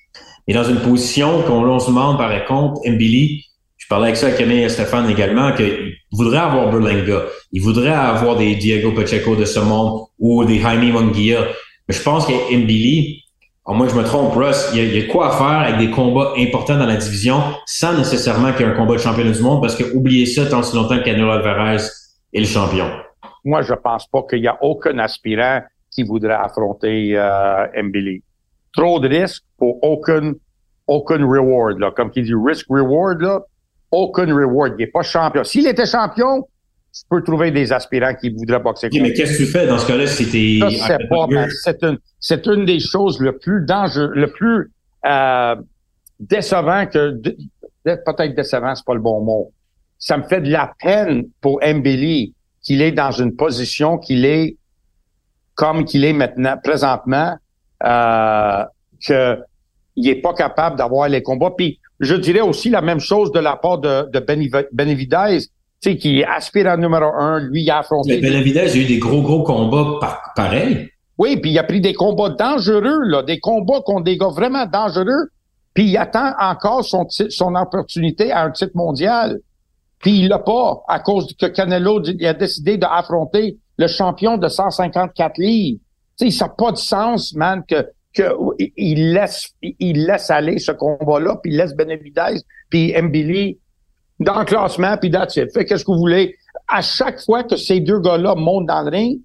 [0.47, 3.45] Et dans une position qu'on on se demande par contre, Mbili,
[3.77, 7.23] je parlais avec ça avec Camille et Stéphane également, qu'il voudrait avoir Berlanga.
[7.53, 11.47] Il voudrait avoir des Diego Pacheco de ce monde ou des Jaime Munguia.
[11.89, 13.25] Mais je pense que Mbili,
[13.67, 15.91] moins que je me trompe, Russ, il y, y a quoi à faire avec des
[15.91, 19.43] combats importants dans la division sans nécessairement qu'il y ait un combat de championnat du
[19.43, 19.61] monde?
[19.61, 21.83] Parce que oubliez ça tant si longtemps que Canelo Alvarez
[22.33, 22.87] est le champion.
[23.45, 27.67] Moi, je pense pas qu'il y a aucun aspirant qui voudrait affronter euh.
[28.73, 30.33] Trop de risques pour aucun,
[30.87, 31.91] aucun reward, là.
[31.91, 33.41] Comme qui dit risk-reward, là,
[33.91, 34.75] aucun reward.
[34.79, 35.43] Il est pas champion.
[35.43, 36.47] S'il était champion,
[36.93, 39.79] tu peux trouver des aspirants qui voudraient boxer Ok, mais qu'est-ce que tu fais dans
[39.79, 40.69] ce cas-là si t'es...
[40.71, 44.73] Je sais pas, mais c'est une, c'est une des choses le plus dangereux, le plus
[45.07, 45.57] euh,
[46.19, 47.21] décevant que
[47.85, 49.53] peut-être décevant, c'est pas le bon mot.
[49.99, 54.57] Ça me fait de la peine pour Mbili qu'il est dans une position qu'il est
[55.55, 57.37] comme qu'il est maintenant, présentement,
[57.85, 58.65] euh,
[59.07, 59.39] que
[59.97, 61.53] il est pas capable d'avoir les combats.
[61.57, 65.47] Puis je dirais aussi la même chose de la part de, de Benavidez.
[65.81, 68.21] Tu sais, qui aspire à numéro un, lui, il a affronté.
[68.21, 70.91] Mais Benavidez a eu des gros, gros combats par, pareils.
[71.17, 74.67] Oui, puis il a pris des combats dangereux, là, des combats contre des gars vraiment
[74.67, 75.31] dangereux.
[75.75, 79.39] Puis il attend encore son, son opportunité à un titre mondial.
[80.01, 84.49] Puis il l'a pas à cause que Canelo il a décidé d'affronter le champion de
[84.49, 85.81] 154 livres.
[86.17, 88.35] Sais, ça n'a pas de sens, man, que, que
[88.77, 93.59] il laisse il laisse aller ce combat-là, puis il laisse Benavidez, puis Mbili
[94.21, 95.53] dans le classement, puis that's it.
[95.53, 96.37] Fait qu'est-ce que vous voulez.
[96.69, 99.21] À chaque fois que ces deux gars-là montent dans le ring,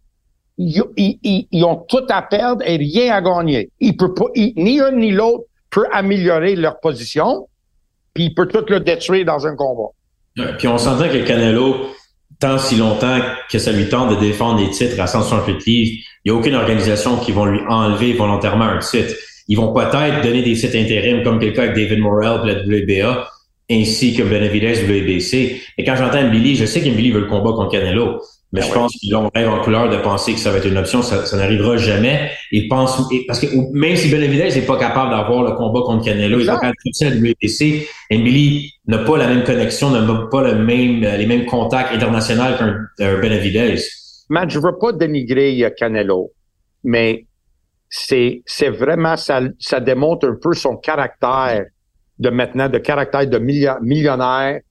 [0.58, 3.70] ils, ont tout à perdre et rien à gagner.
[3.80, 7.48] Ils pas, ni un ni l'autre peut améliorer leur position,
[8.14, 9.90] puis il peut tout le détruire dans un combat.
[10.58, 11.88] puis on s'entend que Canelo,
[12.40, 13.20] tant si longtemps
[13.52, 16.56] que ça lui tente de défendre des titres à 168 livres, il n'y a aucune
[16.56, 19.14] organisation qui vont lui enlever volontairement un titre.
[19.48, 23.28] Ils vont peut-être donner des titres intérim, comme quelqu'un avec David Morrell de la WBA,
[23.69, 25.62] ainsi que Benavidez WBC.
[25.78, 28.21] Et quand j'entends Billy, je sais qu'Billy veut le combat contre Canelo.
[28.54, 30.67] Mais ben je pense qu'ils ont rêve en couleur de penser que ça va être
[30.67, 31.01] une option.
[31.01, 32.32] Ça, ça n'arrivera jamais.
[32.51, 36.39] Et pense, parce que même si Benavidez n'est pas capable d'avoir le combat contre Canelo,
[36.39, 37.88] il va quand même à WBC.
[38.12, 43.19] Emily n'a pas la même connexion, n'a pas le même, les mêmes contacts internationaux qu'un
[43.19, 43.78] Benavidez.
[44.30, 46.32] Man, je veux pas dénigrer euh, Canelo,
[46.84, 47.25] mais
[47.89, 51.65] c'est, c'est vraiment, ça, ça démontre un peu son caractère
[52.19, 54.62] de maintenant, de caractère de millionnaire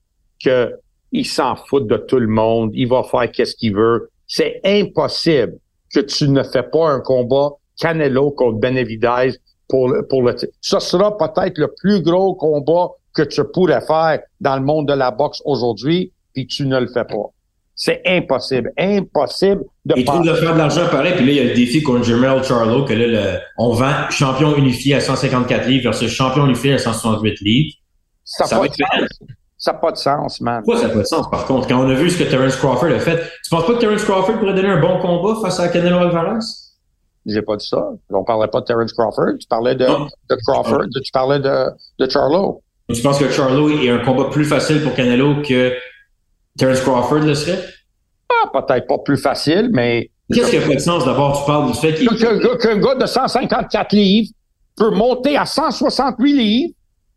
[0.43, 0.73] que
[1.11, 4.09] il s'en fout de tout le monde, il va faire qu'est-ce qu'il veut.
[4.27, 5.57] C'est impossible
[5.93, 10.79] que tu ne fais pas un combat Canelo contre Benavidez pour le, pour le Ça
[10.79, 15.11] sera peut-être le plus gros combat que tu pourrais faire dans le monde de la
[15.11, 17.31] boxe aujourd'hui, puis tu ne le fais pas.
[17.75, 21.39] C'est impossible, impossible de Il trouve de faire de l'argent pareil, puis là, il y
[21.41, 25.67] a le défi contre Jermel Charlo, que là, le, on vend champion unifié à 154
[25.67, 27.75] livres versus champion unifié à 168 livres.
[28.23, 28.75] Ça, ça va être
[29.57, 30.61] ça n'a pas de sens, man.
[30.63, 31.67] Pourquoi ça n'a pas de sens, par contre?
[31.67, 34.03] Quand on a vu ce que Terence Crawford a fait, tu penses pas que Terence
[34.03, 36.39] Crawford pourrait donner un bon combat face à Canelo Alvarez?
[37.25, 37.89] J'ai pas dit ça.
[38.11, 39.37] On parlait pas de Terence Crawford.
[39.39, 40.85] Tu parlais de, de Crawford.
[41.03, 42.61] Tu parlais de, de Charlo.
[42.93, 45.73] Tu penses que Charlo est un combat plus facile pour Canelo que
[46.57, 47.59] Terence Crawford le serait?
[48.29, 50.09] Ah, peut-être pas plus facile, mais.
[50.33, 51.39] Qu'est-ce qui a pas de sens d'abord?
[51.39, 52.07] Tu parles du fait qu'il.
[52.07, 54.29] Qu'un gars de 154 livres
[54.75, 56.73] peut monter à 168 livres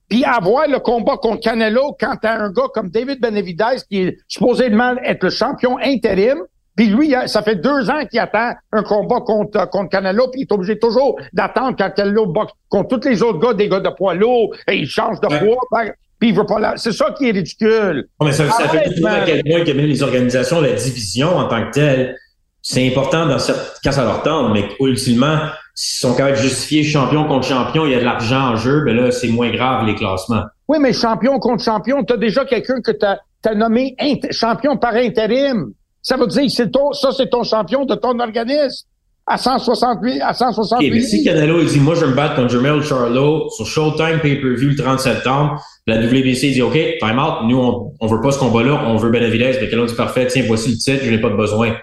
[0.08, 4.18] puis avoir le combat contre Canelo quand t'as un gars comme David Benavidez qui est
[4.26, 6.38] supposément être le champion intérim,
[6.76, 10.44] puis lui, ça fait deux ans qu'il attend un combat contre, contre Canelo, puis il
[10.44, 13.90] est obligé toujours d'attendre quand Canelo boxe contre tous les autres gars, des gars de
[13.90, 15.84] poids lourd, et il change de poids.
[16.18, 18.08] Puis il veut pas C'est ça qui est ridicule.
[18.22, 21.48] mais ça, ça fait tout à quel point que même les organisations, la division en
[21.48, 22.16] tant que telle,
[22.60, 25.38] c'est important dans cette, quand ça leur tente, mais ultimement,
[25.74, 28.82] s'ils sont capables de justifier champion contre champion, il y a de l'argent en jeu,
[28.84, 30.42] ben là, c'est moins grave les classements.
[30.66, 33.96] Oui, mais champion contre champion, tu as déjà quelqu'un que tu as, nommé
[34.32, 35.72] champion par intérim.
[36.02, 38.86] Ça veut dire c'est ton, ça, c'est ton champion de ton organisme.
[39.30, 40.90] À 168, à 168.
[40.90, 44.20] mais si Canelo, il dit, moi, je vais me battre contre Jermel Charlo sur Showtime
[44.22, 48.30] Pay-Per-View le 30 septembre, la WBC dit, OK, time out, nous, on, on veut pas
[48.30, 51.20] ce combat-là, on veut Benavidez, mais Canelo dit, parfait, tiens, voici le titre, je n'ai
[51.20, 51.76] pas de besoin.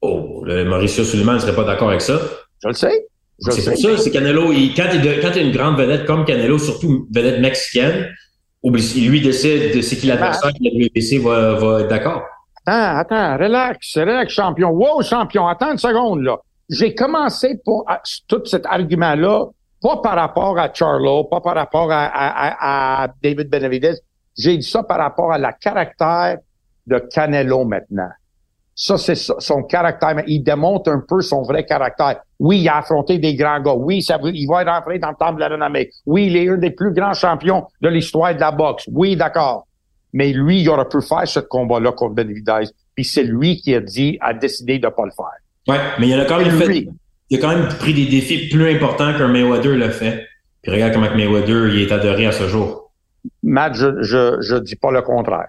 [0.00, 2.20] Oh, le Mauricio Suleiman ne serait pas d'accord avec ça.
[2.62, 3.06] Je le sais.
[3.40, 6.88] C'est pour ça, c'est Canelo, il, quand il quand une grande vedette comme Canelo, surtout
[6.88, 8.08] une vedette mexicaine,
[8.62, 12.22] lui décide de c'est qui l'adversaire que la WBC va, va être d'accord.
[12.64, 14.70] Attends, attends, relax, relax, champion.
[14.70, 16.38] Wow, champion, attends une seconde, là.
[16.68, 17.86] J'ai commencé pour
[18.28, 19.46] tout cet argument-là,
[19.80, 23.94] pas par rapport à Charlo, pas par rapport à, à, à David Benavidez.
[24.38, 26.38] J'ai dit ça par rapport à la caractère
[26.86, 28.10] de Canelo maintenant.
[28.74, 30.22] Ça, c'est son caractère.
[30.26, 32.22] Il démontre un peu son vrai caractère.
[32.38, 33.74] Oui, il a affronté des grands gars.
[33.74, 35.90] Oui, il va rentrer dans le temple de la renommée.
[36.06, 38.88] Oui, il est un des plus grands champions de l'histoire de la boxe.
[38.90, 39.66] Oui, d'accord.
[40.14, 42.70] Mais lui, il aurait pu faire ce combat-là contre Benavidez.
[42.94, 45.26] Puis c'est lui qui a dit, a décidé de pas le faire.
[45.68, 46.86] Ouais, mais il a quand même fait,
[47.30, 50.26] il a quand même pris des défis plus importants qu'un Mayweather l'a fait.
[50.62, 52.92] Puis regarde comment Mayweather, il est adoré à ce jour.
[53.42, 55.48] Matt, je, je, je dis pas le contraire.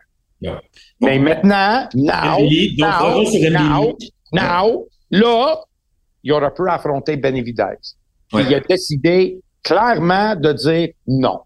[1.02, 2.40] Mais maintenant, now,
[2.78, 3.98] now,
[4.32, 5.60] now, là,
[6.24, 7.78] il aurait pu affronter Benavidez.
[8.34, 11.40] Il a décidé clairement de dire non.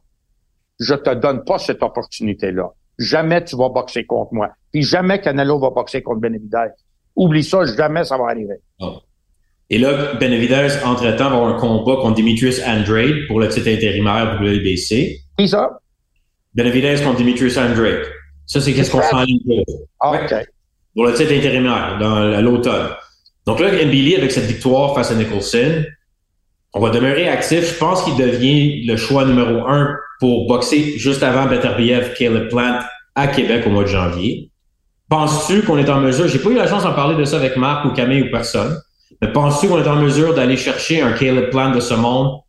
[0.80, 2.70] Je te donne pas cette opportunité-là.
[2.98, 4.50] Jamais tu vas boxer contre moi.
[4.72, 6.70] Puis jamais Canelo va boxer contre Benavidez.
[7.18, 8.56] Oublie ça, jamais ça va arriver.
[9.70, 14.40] Et là, Benavidez, entre-temps, va avoir un combat contre Demetrius Andrade pour le titre intérimaire
[14.42, 15.20] WBC.
[15.38, 15.80] Qui ça?
[16.54, 18.06] Benavidez contre Demetrius Andrade.
[18.46, 19.64] Ça, c'est qu'est-ce qu'on fait en ligne
[20.00, 20.34] ah, OK.
[20.96, 22.92] Pour le titre intérimaire, dans l'automne.
[23.46, 25.84] Donc là, Mbili, avec cette victoire face à Nicholson,
[26.74, 27.74] on va demeurer actif.
[27.74, 32.80] Je pense qu'il devient le choix numéro un pour boxer juste avant Beterbiev, Caleb Plant
[33.16, 34.52] à Québec au mois de janvier.
[35.10, 37.58] Penses-tu qu'on est en mesure, j'ai pas eu la chance d'en parler de ça avec
[37.58, 38.80] Marc ou Camille ou personne,
[39.22, 42.40] mais penses-tu qu'on est en mesure d'aller chercher un Caleb Plant de ce monde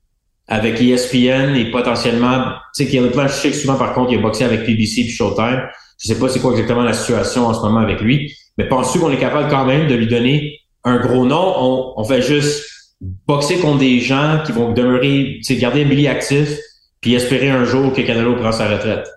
[0.48, 2.44] avec ESPN et potentiellement,
[2.74, 5.02] tu sais, Caleb Plant, je sais que souvent, par contre, il a boxé avec PBC
[5.02, 5.62] puis Showtime.
[6.00, 9.00] Je sais pas c'est quoi exactement la situation en ce moment avec lui, mais penses-tu
[9.00, 11.54] qu'on est capable quand même de lui donner un gros nom?
[11.56, 12.64] On, on fait juste
[13.00, 16.50] boxer contre des gens qui vont demeurer, tu sais, garder Billy actif
[17.00, 19.08] puis espérer un jour que Canelo prend sa retraite.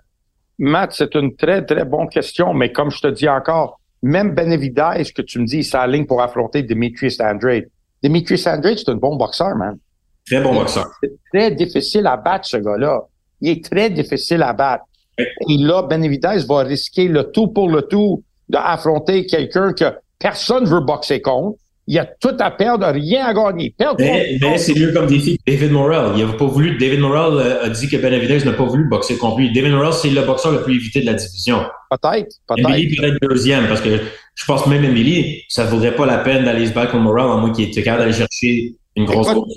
[0.62, 5.12] Matt, c'est une très, très bonne question, mais comme je te dis encore, même Benavidez,
[5.12, 7.66] que tu me dis, la ligne pour affronter Demetrius Andrade.
[8.04, 9.80] Demetrius Andrade, c'est un bon boxeur, man.
[10.24, 10.86] Très bon boxeur.
[11.02, 13.02] C'est très difficile à battre, ce gars-là.
[13.42, 14.84] Il est très difficile à battre.
[15.18, 19.86] Et là, Benavidez va risquer le tout pour le tout d'affronter quelqu'un que
[20.20, 23.74] personne veut boxer contre il a tout à perdre, rien à gagner.
[23.78, 26.14] Perdre mais, mais c'est mieux comme défi que David Morrell.
[26.16, 29.18] Il a pas voulu, David Morrell euh, a dit que Benavidez n'a pas voulu boxer
[29.18, 29.52] contre lui.
[29.52, 31.64] David Morrell, c'est le boxeur le plus évité de la division.
[31.90, 32.70] Peut-être, peut-être.
[32.70, 33.90] Emily pourrait être deuxième parce que
[34.36, 37.32] je pense même Emily, ça ne vaudrait pas la peine d'aller se battre contre Morrell
[37.32, 39.50] à moins qu'il était capable d'aller chercher une grosse Écoute,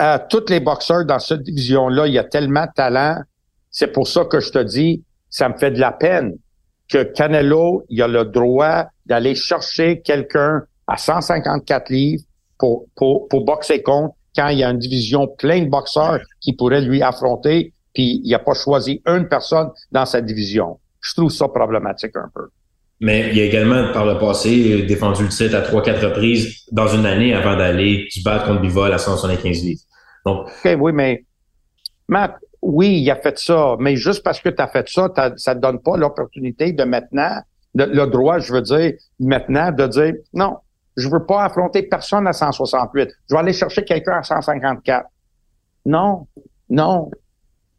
[0.00, 3.16] euh, tous les boxeurs dans cette division-là, il y a tellement de talent.
[3.70, 6.34] C'est pour ça que je te dis, ça me fait de la peine
[6.88, 12.22] que Canelo, il a le droit d'aller chercher quelqu'un à 154 livres
[12.58, 16.54] pour, pour, pour boxer contre quand il y a une division pleine de boxeurs qui
[16.54, 20.78] pourraient lui affronter, puis il n'a pas choisi une personne dans cette division.
[21.00, 22.48] Je trouve ça problématique un peu.
[23.00, 26.86] Mais il a également, par le passé, défendu le titre à trois, quatre reprises dans
[26.86, 29.80] une année avant d'aller se battre contre Bivol à 175 livres.
[30.24, 31.24] Donc, OK, oui, mais
[32.08, 35.54] Matt, oui, il a fait ça, mais juste parce que tu as fait ça, ça
[35.54, 37.40] ne donne pas l'opportunité de maintenant,
[37.74, 40.58] le droit, je veux dire, maintenant, de dire non,
[40.96, 43.10] je veux pas affronter personne à 168.
[43.28, 45.06] Je vais aller chercher quelqu'un à 154.
[45.86, 46.26] Non,
[46.68, 47.10] non,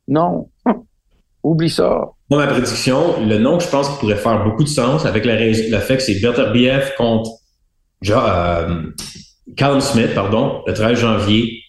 [0.07, 0.49] non.
[1.43, 2.09] Oublie ça.
[2.29, 5.25] Moi, ma prédiction, le nom que je pense qui pourrait faire beaucoup de sens avec
[5.25, 7.29] le, le fait que c'est Beterbiev contre
[8.09, 8.83] euh,
[9.57, 11.61] Callum Smith, pardon, le 13 janvier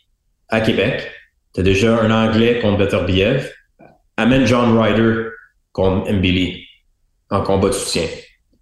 [0.48, 1.10] à Québec.
[1.52, 3.52] Tu as déjà un Anglais contre Beterbiev.
[4.16, 5.28] Amène John Ryder
[5.72, 6.64] contre Mbili
[7.30, 8.06] en combat de soutien.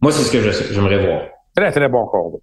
[0.01, 1.23] Moi, c'est ce que j'aimerais voir.
[1.55, 2.38] Très, très bon combat.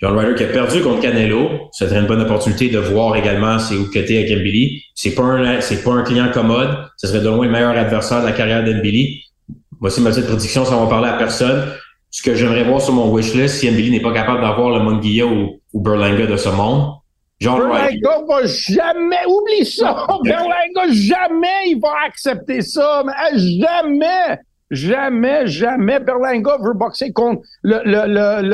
[0.00, 3.56] John Ryder qui a perdu contre Canelo, ça serait une bonne opportunité de voir également
[3.56, 4.82] où côté avec Mbili.
[4.94, 8.20] C'est pas un c'est pas un client commode, ce serait de loin le meilleur adversaire
[8.20, 9.22] de la carrière d'Mbili.
[9.80, 11.64] Voici ma petite prédiction, ça va parler à personne.
[12.10, 15.26] Ce que j'aimerais voir sur mon wishlist, si Mbili n'est pas capable d'avoir le Munguia
[15.26, 16.92] ou, ou Berlanga de ce monde,
[17.40, 24.38] John Berlanga va jamais, oublie ça, Berlanga jamais il va accepter ça, mais jamais.
[24.70, 28.48] Jamais, jamais Berlanga veut boxer contre le, le, le,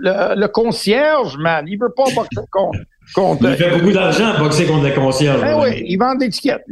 [0.00, 1.64] le, le, concierge, man.
[1.68, 2.78] Il veut pas boxer contre.
[3.12, 5.40] contre il fait beaucoup d'argent à boxer contre le concierge.
[5.40, 6.62] Ben oui, il vend des tickets.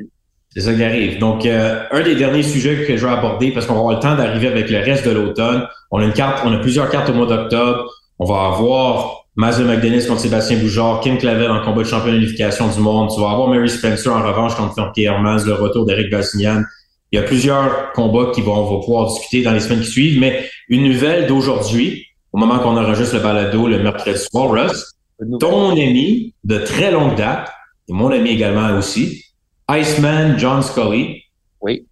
[0.50, 1.18] C'est ça qui arrive.
[1.18, 4.00] Donc, euh, un des derniers sujets que je vais aborder, parce qu'on va avoir le
[4.00, 5.66] temps d'arriver avec le reste de l'automne.
[5.90, 7.90] On a une carte, on a plusieurs cartes au mois d'octobre.
[8.20, 12.68] On va avoir Mazda McDennis contre Sébastien Boujard, Kim Clavel en combat de champion d'unification
[12.68, 13.10] du monde.
[13.12, 16.62] Tu vas avoir Mary Spencer en revanche contre Pierre Hermans, le retour d'Eric Bassignan
[17.14, 19.90] il y a plusieurs combats qui vont, on va pouvoir discuter dans les semaines qui
[19.90, 24.96] suivent, mais une nouvelle d'aujourd'hui, au moment qu'on enregistre le balado le mercredi soir, Russ,
[25.38, 27.52] ton ami de très longue date,
[27.88, 29.26] et mon ami également aussi,
[29.70, 31.22] Iceman John Scully,
[31.60, 31.86] oui.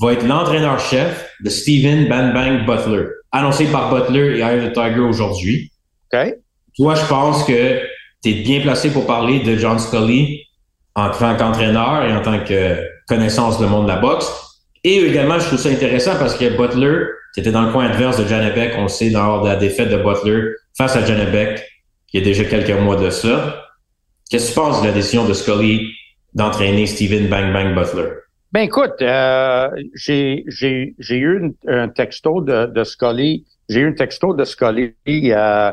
[0.00, 5.70] va être l'entraîneur-chef de Steven Bang Bang Butler, annoncé par Butler et the Tiger aujourd'hui.
[6.12, 6.34] OK.
[6.76, 7.82] Toi, je pense que
[8.20, 10.42] tu es bien placé pour parler de John Scully
[10.96, 14.45] en tant qu'entraîneur et en tant que connaissance du monde de la boxe.
[14.88, 18.24] Et également, je trouve ça intéressant parce que Butler, c'était dans le coin adverse de
[18.24, 21.60] Janebek, on sait, lors de la défaite de Butler face à Janebek,
[22.12, 23.64] il y a déjà quelques mois de ça.
[24.30, 25.90] Qu'est-ce que tu penses de la décision de Scully
[26.34, 28.12] d'entraîner Steven Bang Bang Butler?
[28.52, 34.94] Ben écoute, euh, j'ai eu un texto de, Scully, j'ai eu un texto de Scully
[35.08, 35.72] euh,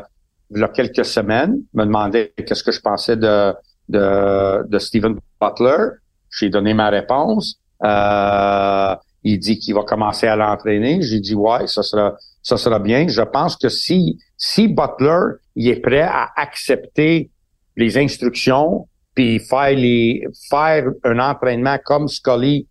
[0.50, 3.54] il y a quelques semaines, me demandait qu'est-ce que je pensais de,
[3.88, 6.00] de Steven Butler.
[6.36, 7.60] J'ai donné ma réponse.
[7.82, 11.02] Euh, il dit qu'il va commencer à l'entraîner.
[11.02, 13.08] J'ai dit ouais, ça sera ça sera bien.
[13.08, 17.30] Je pense que si si Butler il est prêt à accepter
[17.76, 22.68] les instructions puis faire les faire un entraînement comme Scully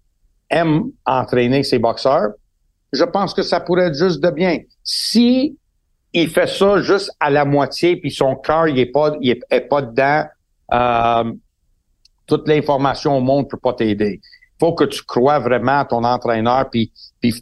[0.50, 2.34] aime entraîner ses boxeurs,
[2.92, 4.60] je pense que ça pourrait être juste de bien.
[4.84, 5.58] Si
[6.14, 9.62] il fait ça juste à la moitié puis son cœur il est pas il est,
[9.62, 10.26] pas dedans,
[10.72, 11.34] euh,
[12.28, 14.22] toute l'information au monde peut pas t'aider
[14.60, 17.34] faut que tu crois vraiment à ton entraîneur puis puis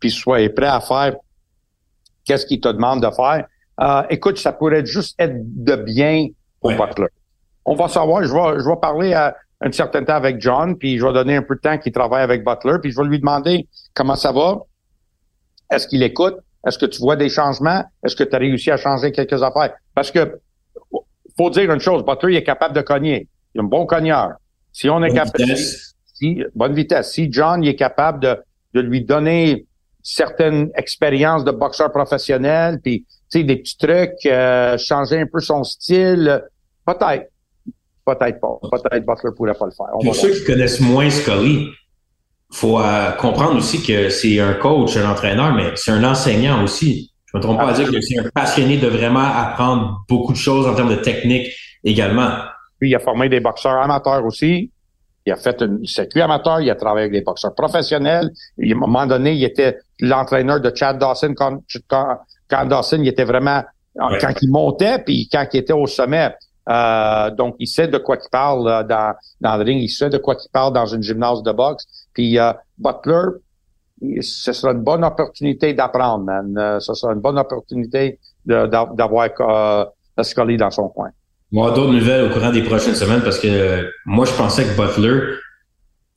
[0.00, 1.14] puis sois prêt à faire
[2.26, 3.46] qu'est-ce qu'il te demande de faire.
[3.80, 6.26] Euh, écoute, ça pourrait juste être de bien
[6.60, 7.08] pour Butler.
[7.64, 8.22] On va savoir.
[8.24, 11.36] Je vais je vais parler à un certain temps avec John, puis je vais donner
[11.36, 14.32] un peu de temps qu'il travaille avec Butler, puis je vais lui demander comment ça
[14.32, 14.58] va.
[15.70, 16.36] Est-ce qu'il écoute?
[16.66, 17.84] Est-ce que tu vois des changements?
[18.04, 19.72] Est-ce que tu as réussi à changer quelques affaires?
[19.94, 20.40] Parce que
[21.36, 23.28] faut dire une chose, Butler il est capable de cogner.
[23.54, 24.32] Il est un bon cogneur.
[24.72, 25.54] Si on est capable,
[26.18, 27.12] si, bonne vitesse.
[27.12, 28.36] Si John il est capable de,
[28.74, 29.66] de lui donner
[30.02, 35.40] certaines expériences de boxeur professionnel, puis tu sais des petits trucs, euh, changer un peu
[35.40, 36.44] son style,
[36.86, 37.30] peut-être,
[38.04, 39.86] peut-être pas, peut-être Butler pourrait pas le faire.
[40.00, 41.70] Pour ceux qui connaissent moins Scully,
[42.52, 47.12] faut euh, comprendre aussi que c'est un coach, un entraîneur, mais c'est un enseignant aussi.
[47.26, 50.38] Je me trompe pas à dire que c'est un passionné de vraiment apprendre beaucoup de
[50.38, 51.48] choses en termes de technique
[51.82, 52.30] également.
[52.78, 54.70] Puis il a formé des boxeurs amateurs aussi.
[55.26, 58.30] Il a fait une circuit amateur, il a travaillé avec des boxeurs professionnels.
[58.58, 63.24] à un moment donné, il était l'entraîneur de Chad Dawson quand, quand, Dawson il était
[63.24, 63.62] vraiment
[63.96, 66.34] quand il montait puis quand il était au sommet.
[66.68, 70.18] Euh, donc, il sait de quoi il parle dans, dans le ring, il sait de
[70.18, 71.86] quoi il parle dans une gymnase de boxe.
[72.12, 73.38] Puis euh, Butler,
[74.20, 76.56] ce sera une bonne opportunité d'apprendre, man.
[76.58, 79.84] Euh, ce sera une bonne opportunité d'avoir euh,
[80.22, 81.10] Scully dans son coin.
[81.52, 85.20] Moi, d'autres nouvelles au courant des prochaines semaines parce que moi, je pensais que Butler,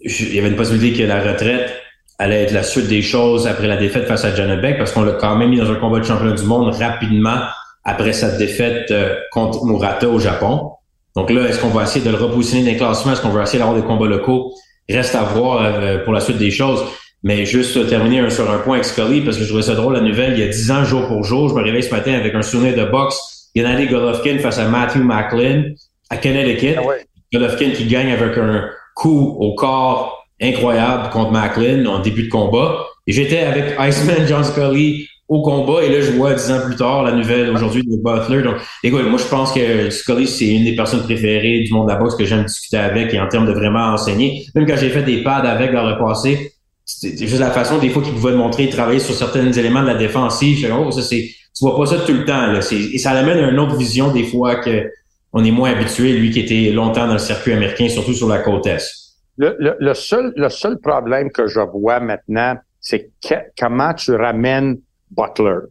[0.01, 1.71] il y avait une possibilité que la retraite
[2.17, 5.13] allait être la suite des choses après la défaite face à Beck parce qu'on l'a
[5.13, 7.39] quand même mis dans un combat de championnat du monde rapidement
[7.83, 8.93] après sa défaite
[9.31, 10.71] contre Murata au Japon.
[11.15, 13.13] Donc là, est-ce qu'on va essayer de le repositionner dans les classements?
[13.13, 14.53] Est-ce qu'on va essayer d'avoir des combats locaux?
[14.89, 16.83] Reste à voir euh, pour la suite des choses.
[17.23, 20.01] Mais juste terminer sur un point avec Scully, parce que je trouvais ça drôle, la
[20.01, 22.33] nouvelle, il y a 10 ans, jour pour jour, je me réveille ce matin avec
[22.33, 23.38] un souvenir de boxe.
[23.55, 25.63] Gennady Golovkin face à Matthew Macklin
[26.09, 26.75] à Connecticut.
[26.77, 26.93] Ah
[27.31, 32.85] Golovkin qui gagne avec un coup au corps incroyable contre Macklin en début de combat.
[33.07, 35.83] Et j'étais avec Iceman John Scully au combat.
[35.83, 38.41] Et là, je vois dix ans plus tard la nouvelle aujourd'hui de Butler.
[38.41, 41.93] Donc, écoute, moi, je pense que Scully, c'est une des personnes préférées du monde de
[41.93, 44.45] la boxe que j'aime discuter avec et en termes de vraiment enseigner.
[44.55, 46.51] Même quand j'ai fait des pads avec dans le passé,
[46.91, 49.95] c'est juste la façon des fois qu'il pouvait montrer travailler sur certains éléments de la
[49.95, 50.73] défensive.
[50.75, 52.59] Oh, ça, c'est, tu vois pas ça tout le temps, là.
[52.71, 54.89] Et ça amène à une autre vision des fois que
[55.31, 58.39] on est moins habitué, lui qui était longtemps dans le circuit américain, surtout sur la
[58.39, 58.89] côte Est.
[59.37, 63.11] Le, le, seul, le seul problème que je vois maintenant, c'est
[63.57, 64.79] comment tu ramènes
[65.11, 65.67] Butler.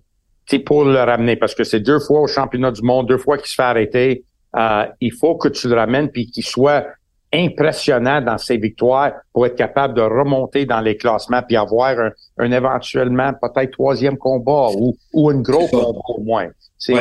[0.46, 3.36] C'est pour le ramener parce que c'est deux fois au championnat du monde, deux fois
[3.36, 4.24] qu'il se fait arrêter.
[4.56, 6.86] Euh, il faut que tu le ramènes puis qu'il soit
[7.32, 11.94] impressionnant dans ses victoires pour être capable de remonter dans les classements puis avoir
[12.38, 16.46] un, éventuellement peut-être troisième combat ou, ou une gros combat au moins.
[16.88, 16.96] il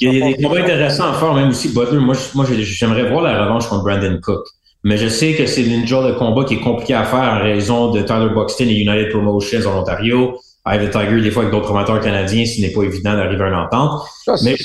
[0.00, 1.98] y a des combats intéressants à faire, même aussi Butler.
[1.98, 4.44] Moi, moi j'aimerais voir la revanche contre Brandon Cook.
[4.82, 7.40] Mais je sais que c'est une genre de combat qui est compliqué à faire en
[7.40, 10.38] raison de Tyler Buxton et United Promotions en Ontario.
[10.66, 13.54] The Tiger, des fois avec d'autres promoteurs canadiens, ce n'est pas évident d'arriver à une
[13.54, 14.02] entente.
[14.24, 14.56] Ça, mais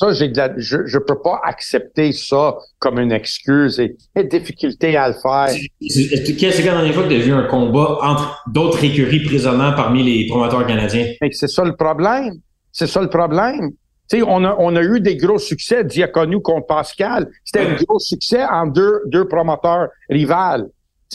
[0.00, 5.08] ça, j'ai je, je peux pas accepter ça comme une excuse et, et difficulté à
[5.08, 5.48] le faire.
[5.78, 9.74] Qu'est-ce que la dernière fois que tu as vu un combat entre d'autres écuries prisonnants
[9.74, 11.06] parmi les promoteurs canadiens?
[11.32, 12.32] C'est ça le problème.
[12.72, 13.72] C'est ça le problème.
[14.14, 15.84] on a, on a eu des gros succès.
[15.84, 17.28] Diaconu contre Pascal.
[17.44, 20.66] C'était un gros succès en deux, deux promoteurs rivales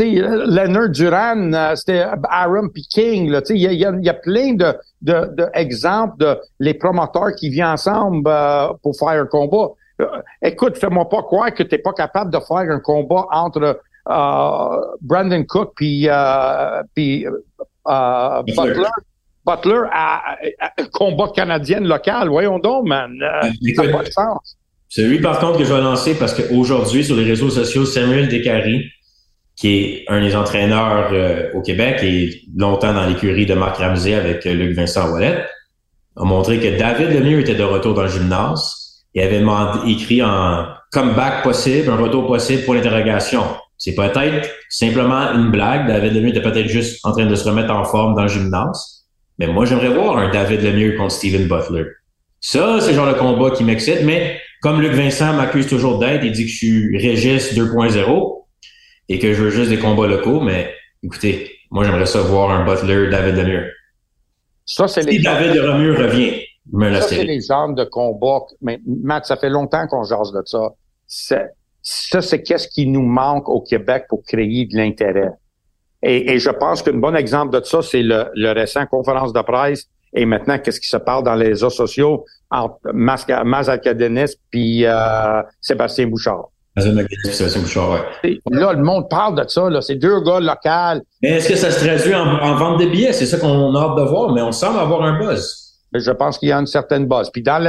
[0.04, 2.82] Leonard Duran, euh, c'était Aaron P.
[2.90, 7.50] King, il y a, y, a, plein de, de, de, exemples de les promoteurs qui
[7.50, 9.70] viennent ensemble euh, pour faire un combat.
[10.02, 10.06] Euh,
[10.42, 13.80] écoute, fais-moi pas croire que tu pas capable de faire un combat entre
[15.02, 16.08] Brandon Cook puis,
[16.94, 17.26] puis
[17.86, 18.90] Butler.
[19.46, 20.38] Butler à,
[20.92, 22.30] combat canadien local.
[22.30, 23.16] Voyons donc, man.
[23.76, 24.58] ça n'a pas de sens.
[24.90, 28.86] Celui, par contre, que je vais lancer parce qu'aujourd'hui, sur les réseaux sociaux, Samuel Descaries,
[29.56, 34.14] qui est un des entraîneurs euh, au Québec et longtemps dans l'écurie de Marc Ramsey
[34.14, 35.46] avec euh, Luc Vincent Wallet,
[36.18, 39.44] a montré que David Lemieux était de retour dans le gymnase et avait
[39.88, 43.44] écrit en comeback possible, un retour possible pour l'interrogation.
[43.78, 45.88] C'est peut-être simplement une blague.
[45.88, 49.06] David Lemieux était peut-être juste en train de se remettre en forme dans le gymnase.
[49.40, 51.86] Mais moi, j'aimerais voir un David Lemieux contre Steven Butler.
[52.40, 56.24] Ça, c'est le genre de combat qui m'excite, mais comme Luc Vincent m'accuse toujours d'être,
[56.24, 58.45] il dit que je suis Régis 2.0
[59.10, 62.66] et que je veux juste des combats locaux, mais écoutez, moi j'aimerais ça voir un
[62.66, 63.72] Butler David Lemieux.
[64.66, 66.42] Ça, c'est si David Lemieux revient,
[66.72, 68.46] me Ça, c'est les genres de combats.
[68.62, 70.72] Mais Matt, ça fait longtemps qu'on jase de ça.
[71.82, 75.30] Ça, c'est qu'est-ce qui nous manque au Québec pour créer de l'intérêt?
[76.02, 79.42] Et, et, je pense qu'un bon exemple de ça, c'est le, le récent conférence de
[79.42, 83.26] presse et maintenant qu'est-ce qui se parle dans les réseaux sociaux entre Maz
[84.52, 86.50] puis euh, Sébastien Bouchard.
[88.52, 89.70] Là, le monde parle de ça.
[89.70, 89.82] Là.
[89.82, 91.02] C'est deux gars locaux.
[91.22, 93.14] Mais est-ce que ça se traduit en, vente de billets?
[93.14, 95.74] C'est ça qu'on a hâte de voir, mais on semble avoir un buzz.
[95.94, 97.30] je pense qu'il y a une certaine buzz.
[97.32, 97.60] Puis dans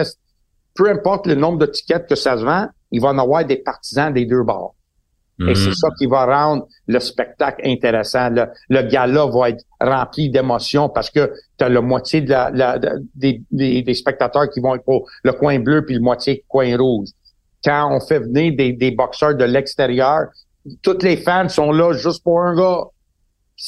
[0.74, 3.56] peu importe le nombre de tickets que ça se vend, il va en avoir des
[3.56, 4.74] partisans des deux bords.
[5.38, 8.30] Et c'est ça qui va rendre le spectacle intéressant.
[8.30, 12.50] Le, le gala va être rempli d'émotions parce que tu as la moitié de la,
[12.54, 16.00] la- de- des, des- des spectateurs qui vont être pour le coin bleu puis le
[16.00, 17.08] moitié coin rouge.
[17.66, 20.20] Quand on fait venir des, des boxeurs de l'extérieur,
[20.82, 22.80] tous les fans sont là juste pour un gars.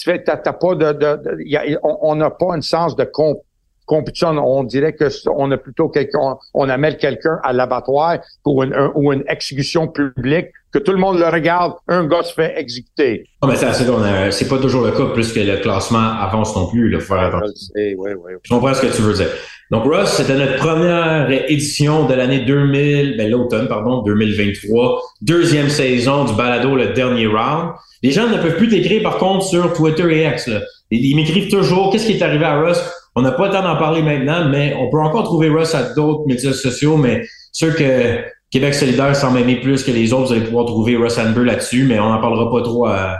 [0.04, 3.42] Fait t'as pas de, de- de- y a- on n'a pas un sens de comp-
[3.86, 4.28] compétition.
[4.58, 8.92] On dirait que on a plutôt quelqu'un, on, amène quelqu'un à l'abattoir pour une, un-
[8.94, 13.24] ou une exécution publique que tout le monde le regarde, un gars se fait exécuter.
[13.40, 16.94] Ah, mais ça, c'est, pas toujours le cas, plus que le classement avance non plus.
[17.00, 17.72] Faut faire attention.
[17.74, 18.32] oui, oui, oui.
[18.42, 19.30] Je comprends ce que tu veux dire.
[19.70, 25.02] Donc, Ross, c'était notre première édition de l'année 2000, ben, l'automne, pardon, 2023.
[25.20, 27.72] Deuxième saison du balado, le dernier round.
[28.02, 30.46] Les gens ne peuvent plus t'écrire, par contre, sur Twitter et X.
[30.46, 30.60] Là.
[30.90, 32.78] Ils, m'écrivent toujours qu'est-ce qui est arrivé à Russ?
[33.14, 35.92] On n'a pas le temps d'en parler maintenant, mais on peut encore trouver Russ à
[35.92, 40.28] d'autres médias sociaux, mais sûr que Québec solidaire semble aimer plus que les autres.
[40.28, 43.18] Vous allez pouvoir trouver Russ Amber là-dessus, mais on n'en parlera pas trop à...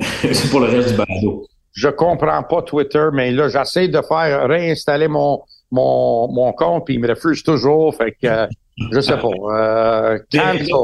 [0.50, 1.46] Pour le reste du balado.
[1.72, 5.40] Je comprends pas Twitter, mais là, j'essaie de faire réinstaller mon,
[5.70, 7.94] mon, mon compte, puis il me refuse toujours.
[7.94, 8.46] Fait que, euh,
[8.92, 9.28] je sais pas.
[9.28, 10.18] Euh.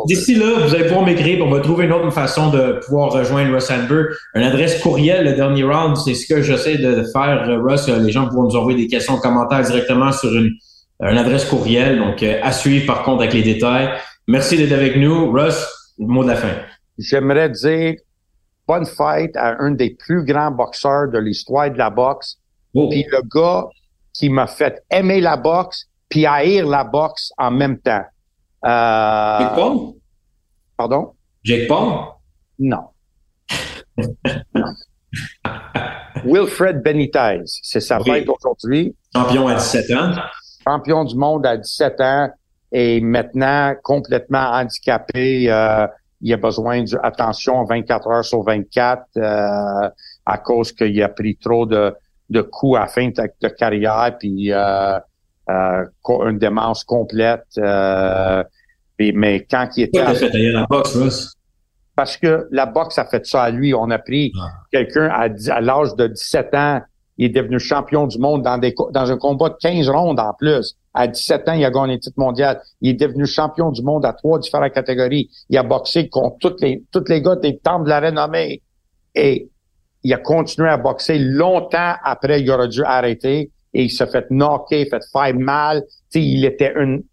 [0.07, 1.45] D'ici là, vous allez pouvoir m'écrire.
[1.45, 4.05] On va trouver une autre façon de pouvoir rejoindre Russ Amber.
[4.35, 7.89] Une adresse courriel, le dernier round, c'est ce que j'essaie de faire, euh, Russ.
[7.89, 10.51] Les gens pourront nous envoyer des questions, commentaires directement sur une,
[11.01, 11.99] une adresse courriel.
[11.99, 13.91] Donc, à suivre par contre avec les détails.
[14.27, 15.33] Merci d'être avec nous.
[15.33, 15.67] Russ,
[15.99, 16.55] le mot de la fin.
[16.99, 17.95] J'aimerais dire
[18.69, 22.37] bonne fête à un des plus grands boxeurs de l'histoire de la boxe.
[22.75, 22.89] Oh.
[22.89, 23.65] Puis le gars
[24.21, 28.05] qui m'a fait aimer la boxe puis haïr la boxe en même temps.
[28.67, 29.95] Euh, Jake Paul?
[30.77, 31.15] pardon?
[31.43, 31.93] Jake Paul?
[32.59, 32.85] Non.
[34.55, 34.75] Non.
[36.27, 38.05] Wilfred Benitez, c'est sa Oui.
[38.11, 38.95] fête aujourd'hui.
[39.17, 40.13] Champion à 17 ans.
[40.67, 42.29] champion du monde à 17 ans
[42.73, 45.51] et maintenant complètement handicapé.
[45.51, 45.87] euh,
[46.21, 49.89] il a besoin d'attention 24 heures sur 24 euh,
[50.27, 51.95] à cause qu'il a pris trop de,
[52.31, 54.99] de coups à fin de, de carrière puis euh,
[55.51, 55.85] euh,
[56.29, 57.45] une démence complète.
[57.59, 58.43] euh,
[58.99, 61.35] et- mais quand il était Pourquoi fait tailler la boxe, Russ?
[61.97, 63.75] parce que la boxe a fait ça à lui.
[63.75, 64.49] On a pris Ah.
[64.73, 65.29] quelqu'un à,
[65.61, 66.81] l'âge de 17 ans.
[67.19, 70.33] Il est devenu champion du monde dans, des, dans un combat de 15 rondes en
[70.39, 70.75] plus.
[70.95, 72.61] À 17 ans, il a gagné le titre mondial.
[72.81, 75.29] Il est devenu champion du monde à trois différentes catégories.
[75.51, 78.63] Il a boxé contre tous les, tous les gars des temps de la renommée.
[79.15, 79.51] Et
[80.03, 83.51] il a continué à boxer longtemps après il aurait dû arrêter.
[83.73, 85.83] Et il s'est fait knocker, fait faire mal.
[86.13, 87.05] Tu sais, il était une,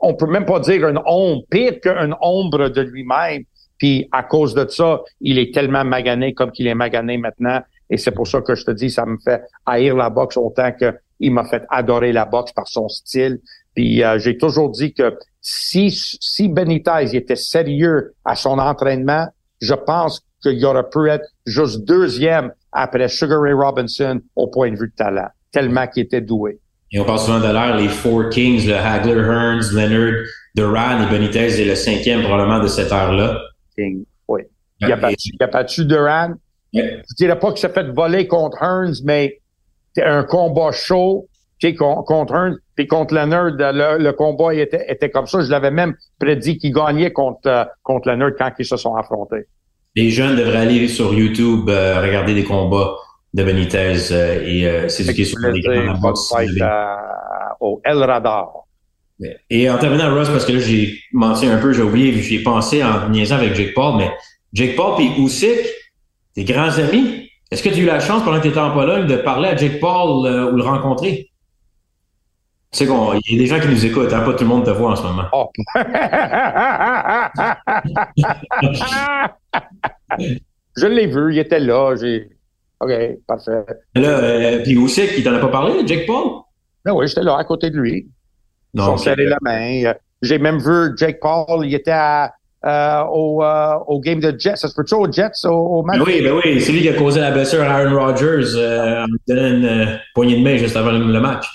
[0.00, 3.42] on peut même pas dire une ombre, pire qu'une ombre de lui-même.
[3.76, 7.60] Puis à cause de ça, il est tellement magané comme qu'il est magané maintenant.
[7.90, 10.72] Et c'est pour ça que je te dis, ça me fait haïr la boxe autant
[10.72, 13.40] que il m'a fait adorer la boxe par son style.
[13.74, 19.26] Puis euh, j'ai toujours dit que si si Benitez était sérieux à son entraînement,
[19.60, 24.76] je pense qu'il aurait pu être juste deuxième après Sugar Ray Robinson au point de
[24.76, 26.58] vue de talent, tellement qu'il était doué.
[26.90, 30.24] Et on parle souvent de l'air, les Four Kings, le Hagler, Hearns, Leonard,
[30.54, 33.38] Duran et Benitez est le cinquième probablement de cette ère-là.
[33.76, 34.04] King.
[34.26, 34.42] Oui.
[34.80, 36.34] Il a battu, il a battu Duran.
[36.72, 37.02] Ouais.
[37.08, 39.40] Je dirais pas qu'il s'est fait voler contre Hearns, mais
[39.94, 41.28] c'était un combat chaud
[41.58, 42.56] tu sais, con- contre Hearns.
[42.76, 45.40] Puis contre Leonard, le, le combat était comme ça.
[45.40, 49.46] Je l'avais même prédit qu'il gagnait contre, euh, contre Leonard quand ils se sont affrontés.
[49.98, 52.94] Les jeunes devraient aller sur YouTube euh, regarder des combats
[53.34, 56.32] de Benitez euh, et euh, s'éduquer sur les grands boxe.
[57.58, 58.52] Au El Radar.
[59.50, 62.84] Et en terminant, Ross, parce que là, j'ai menti un peu, j'ai oublié, j'ai pensé
[62.84, 64.12] en niaisant avec Jake Paul, mais
[64.52, 65.66] Jake Paul et Usyk,
[66.32, 68.70] tes grands amis, est-ce que tu as eu la chance, pendant que tu étais en
[68.70, 71.28] Pologne, de parler à Jake Paul ou le rencontrer?
[72.70, 74.50] Tu sais qu'on, il y a des gens qui nous écoutent, hein, pas tout le
[74.50, 75.24] monde te voit en ce moment.
[75.32, 75.48] Oh.
[80.76, 81.94] je l'ai vu, il était là.
[81.96, 82.28] J'ai...
[82.80, 82.90] OK,
[83.26, 83.64] parfait.
[83.94, 86.42] Là, euh, puis Usyk, il t'en a pas parlé, Jake Paul?
[86.84, 88.06] Ben oui, j'étais là à côté de lui.
[88.74, 88.98] Ils ok.
[88.98, 89.94] serrés la main.
[90.20, 92.34] J'ai même vu Jake Paul, il était à,
[92.66, 94.56] euh, au, euh, au game de Jets.
[94.56, 95.98] Ça se peut-tu aux Jets, au, au match?
[95.98, 99.04] Ben oui, ben oui, c'est lui qui a causé la blessure à Aaron Rodgers euh,
[99.04, 101.46] en lui donnant une poignée de main juste avant le match.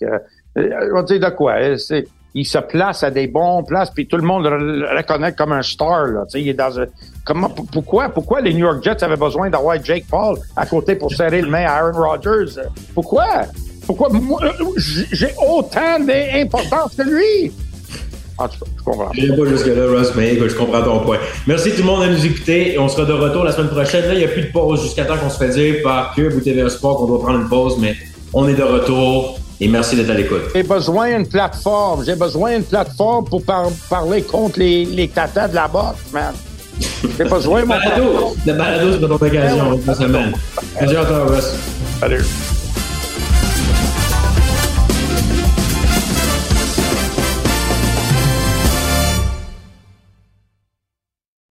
[0.00, 1.54] Que, euh, on va dire de quoi?
[1.54, 1.76] hein,
[2.38, 5.62] il se place à des bons places, puis tout le monde le, reconnaît comme un
[5.62, 6.06] star.
[6.06, 6.86] Là, il est dans un-
[7.24, 11.10] comment, pourquoi, pourquoi les New York Jets avaient besoin d'avoir Jake Paul à côté pour
[11.14, 12.60] serrer le main à Aaron Rodgers?
[12.94, 13.24] Pourquoi?
[13.86, 17.52] Pourquoi moi, euh, j'ai j'ai autant d'importance que lui?
[18.38, 19.10] Je comprends.
[19.14, 21.16] Je pas jusque-là, Ross, mais je comprends ton point.
[21.46, 24.06] Merci tout le monde de nous écouter et on sera de retour la semaine prochaine.
[24.08, 26.34] Là, il n'y a plus de pause jusqu'à temps qu'on se fait dire par Cube
[26.34, 27.94] ou TVA Sport qu'on doit prendre une pause, mais
[28.34, 30.42] on est de retour et merci d'être à l'écoute.
[30.54, 32.04] J'ai besoin d'une plateforme.
[32.04, 36.34] J'ai besoin d'une plateforme pour par- parler contre les, les tatas de la boxe, man.
[37.16, 40.32] T'es pas joué, mon Balado, le balado, c'est ton occasion, cette semaine.
[42.00, 42.24] Salut.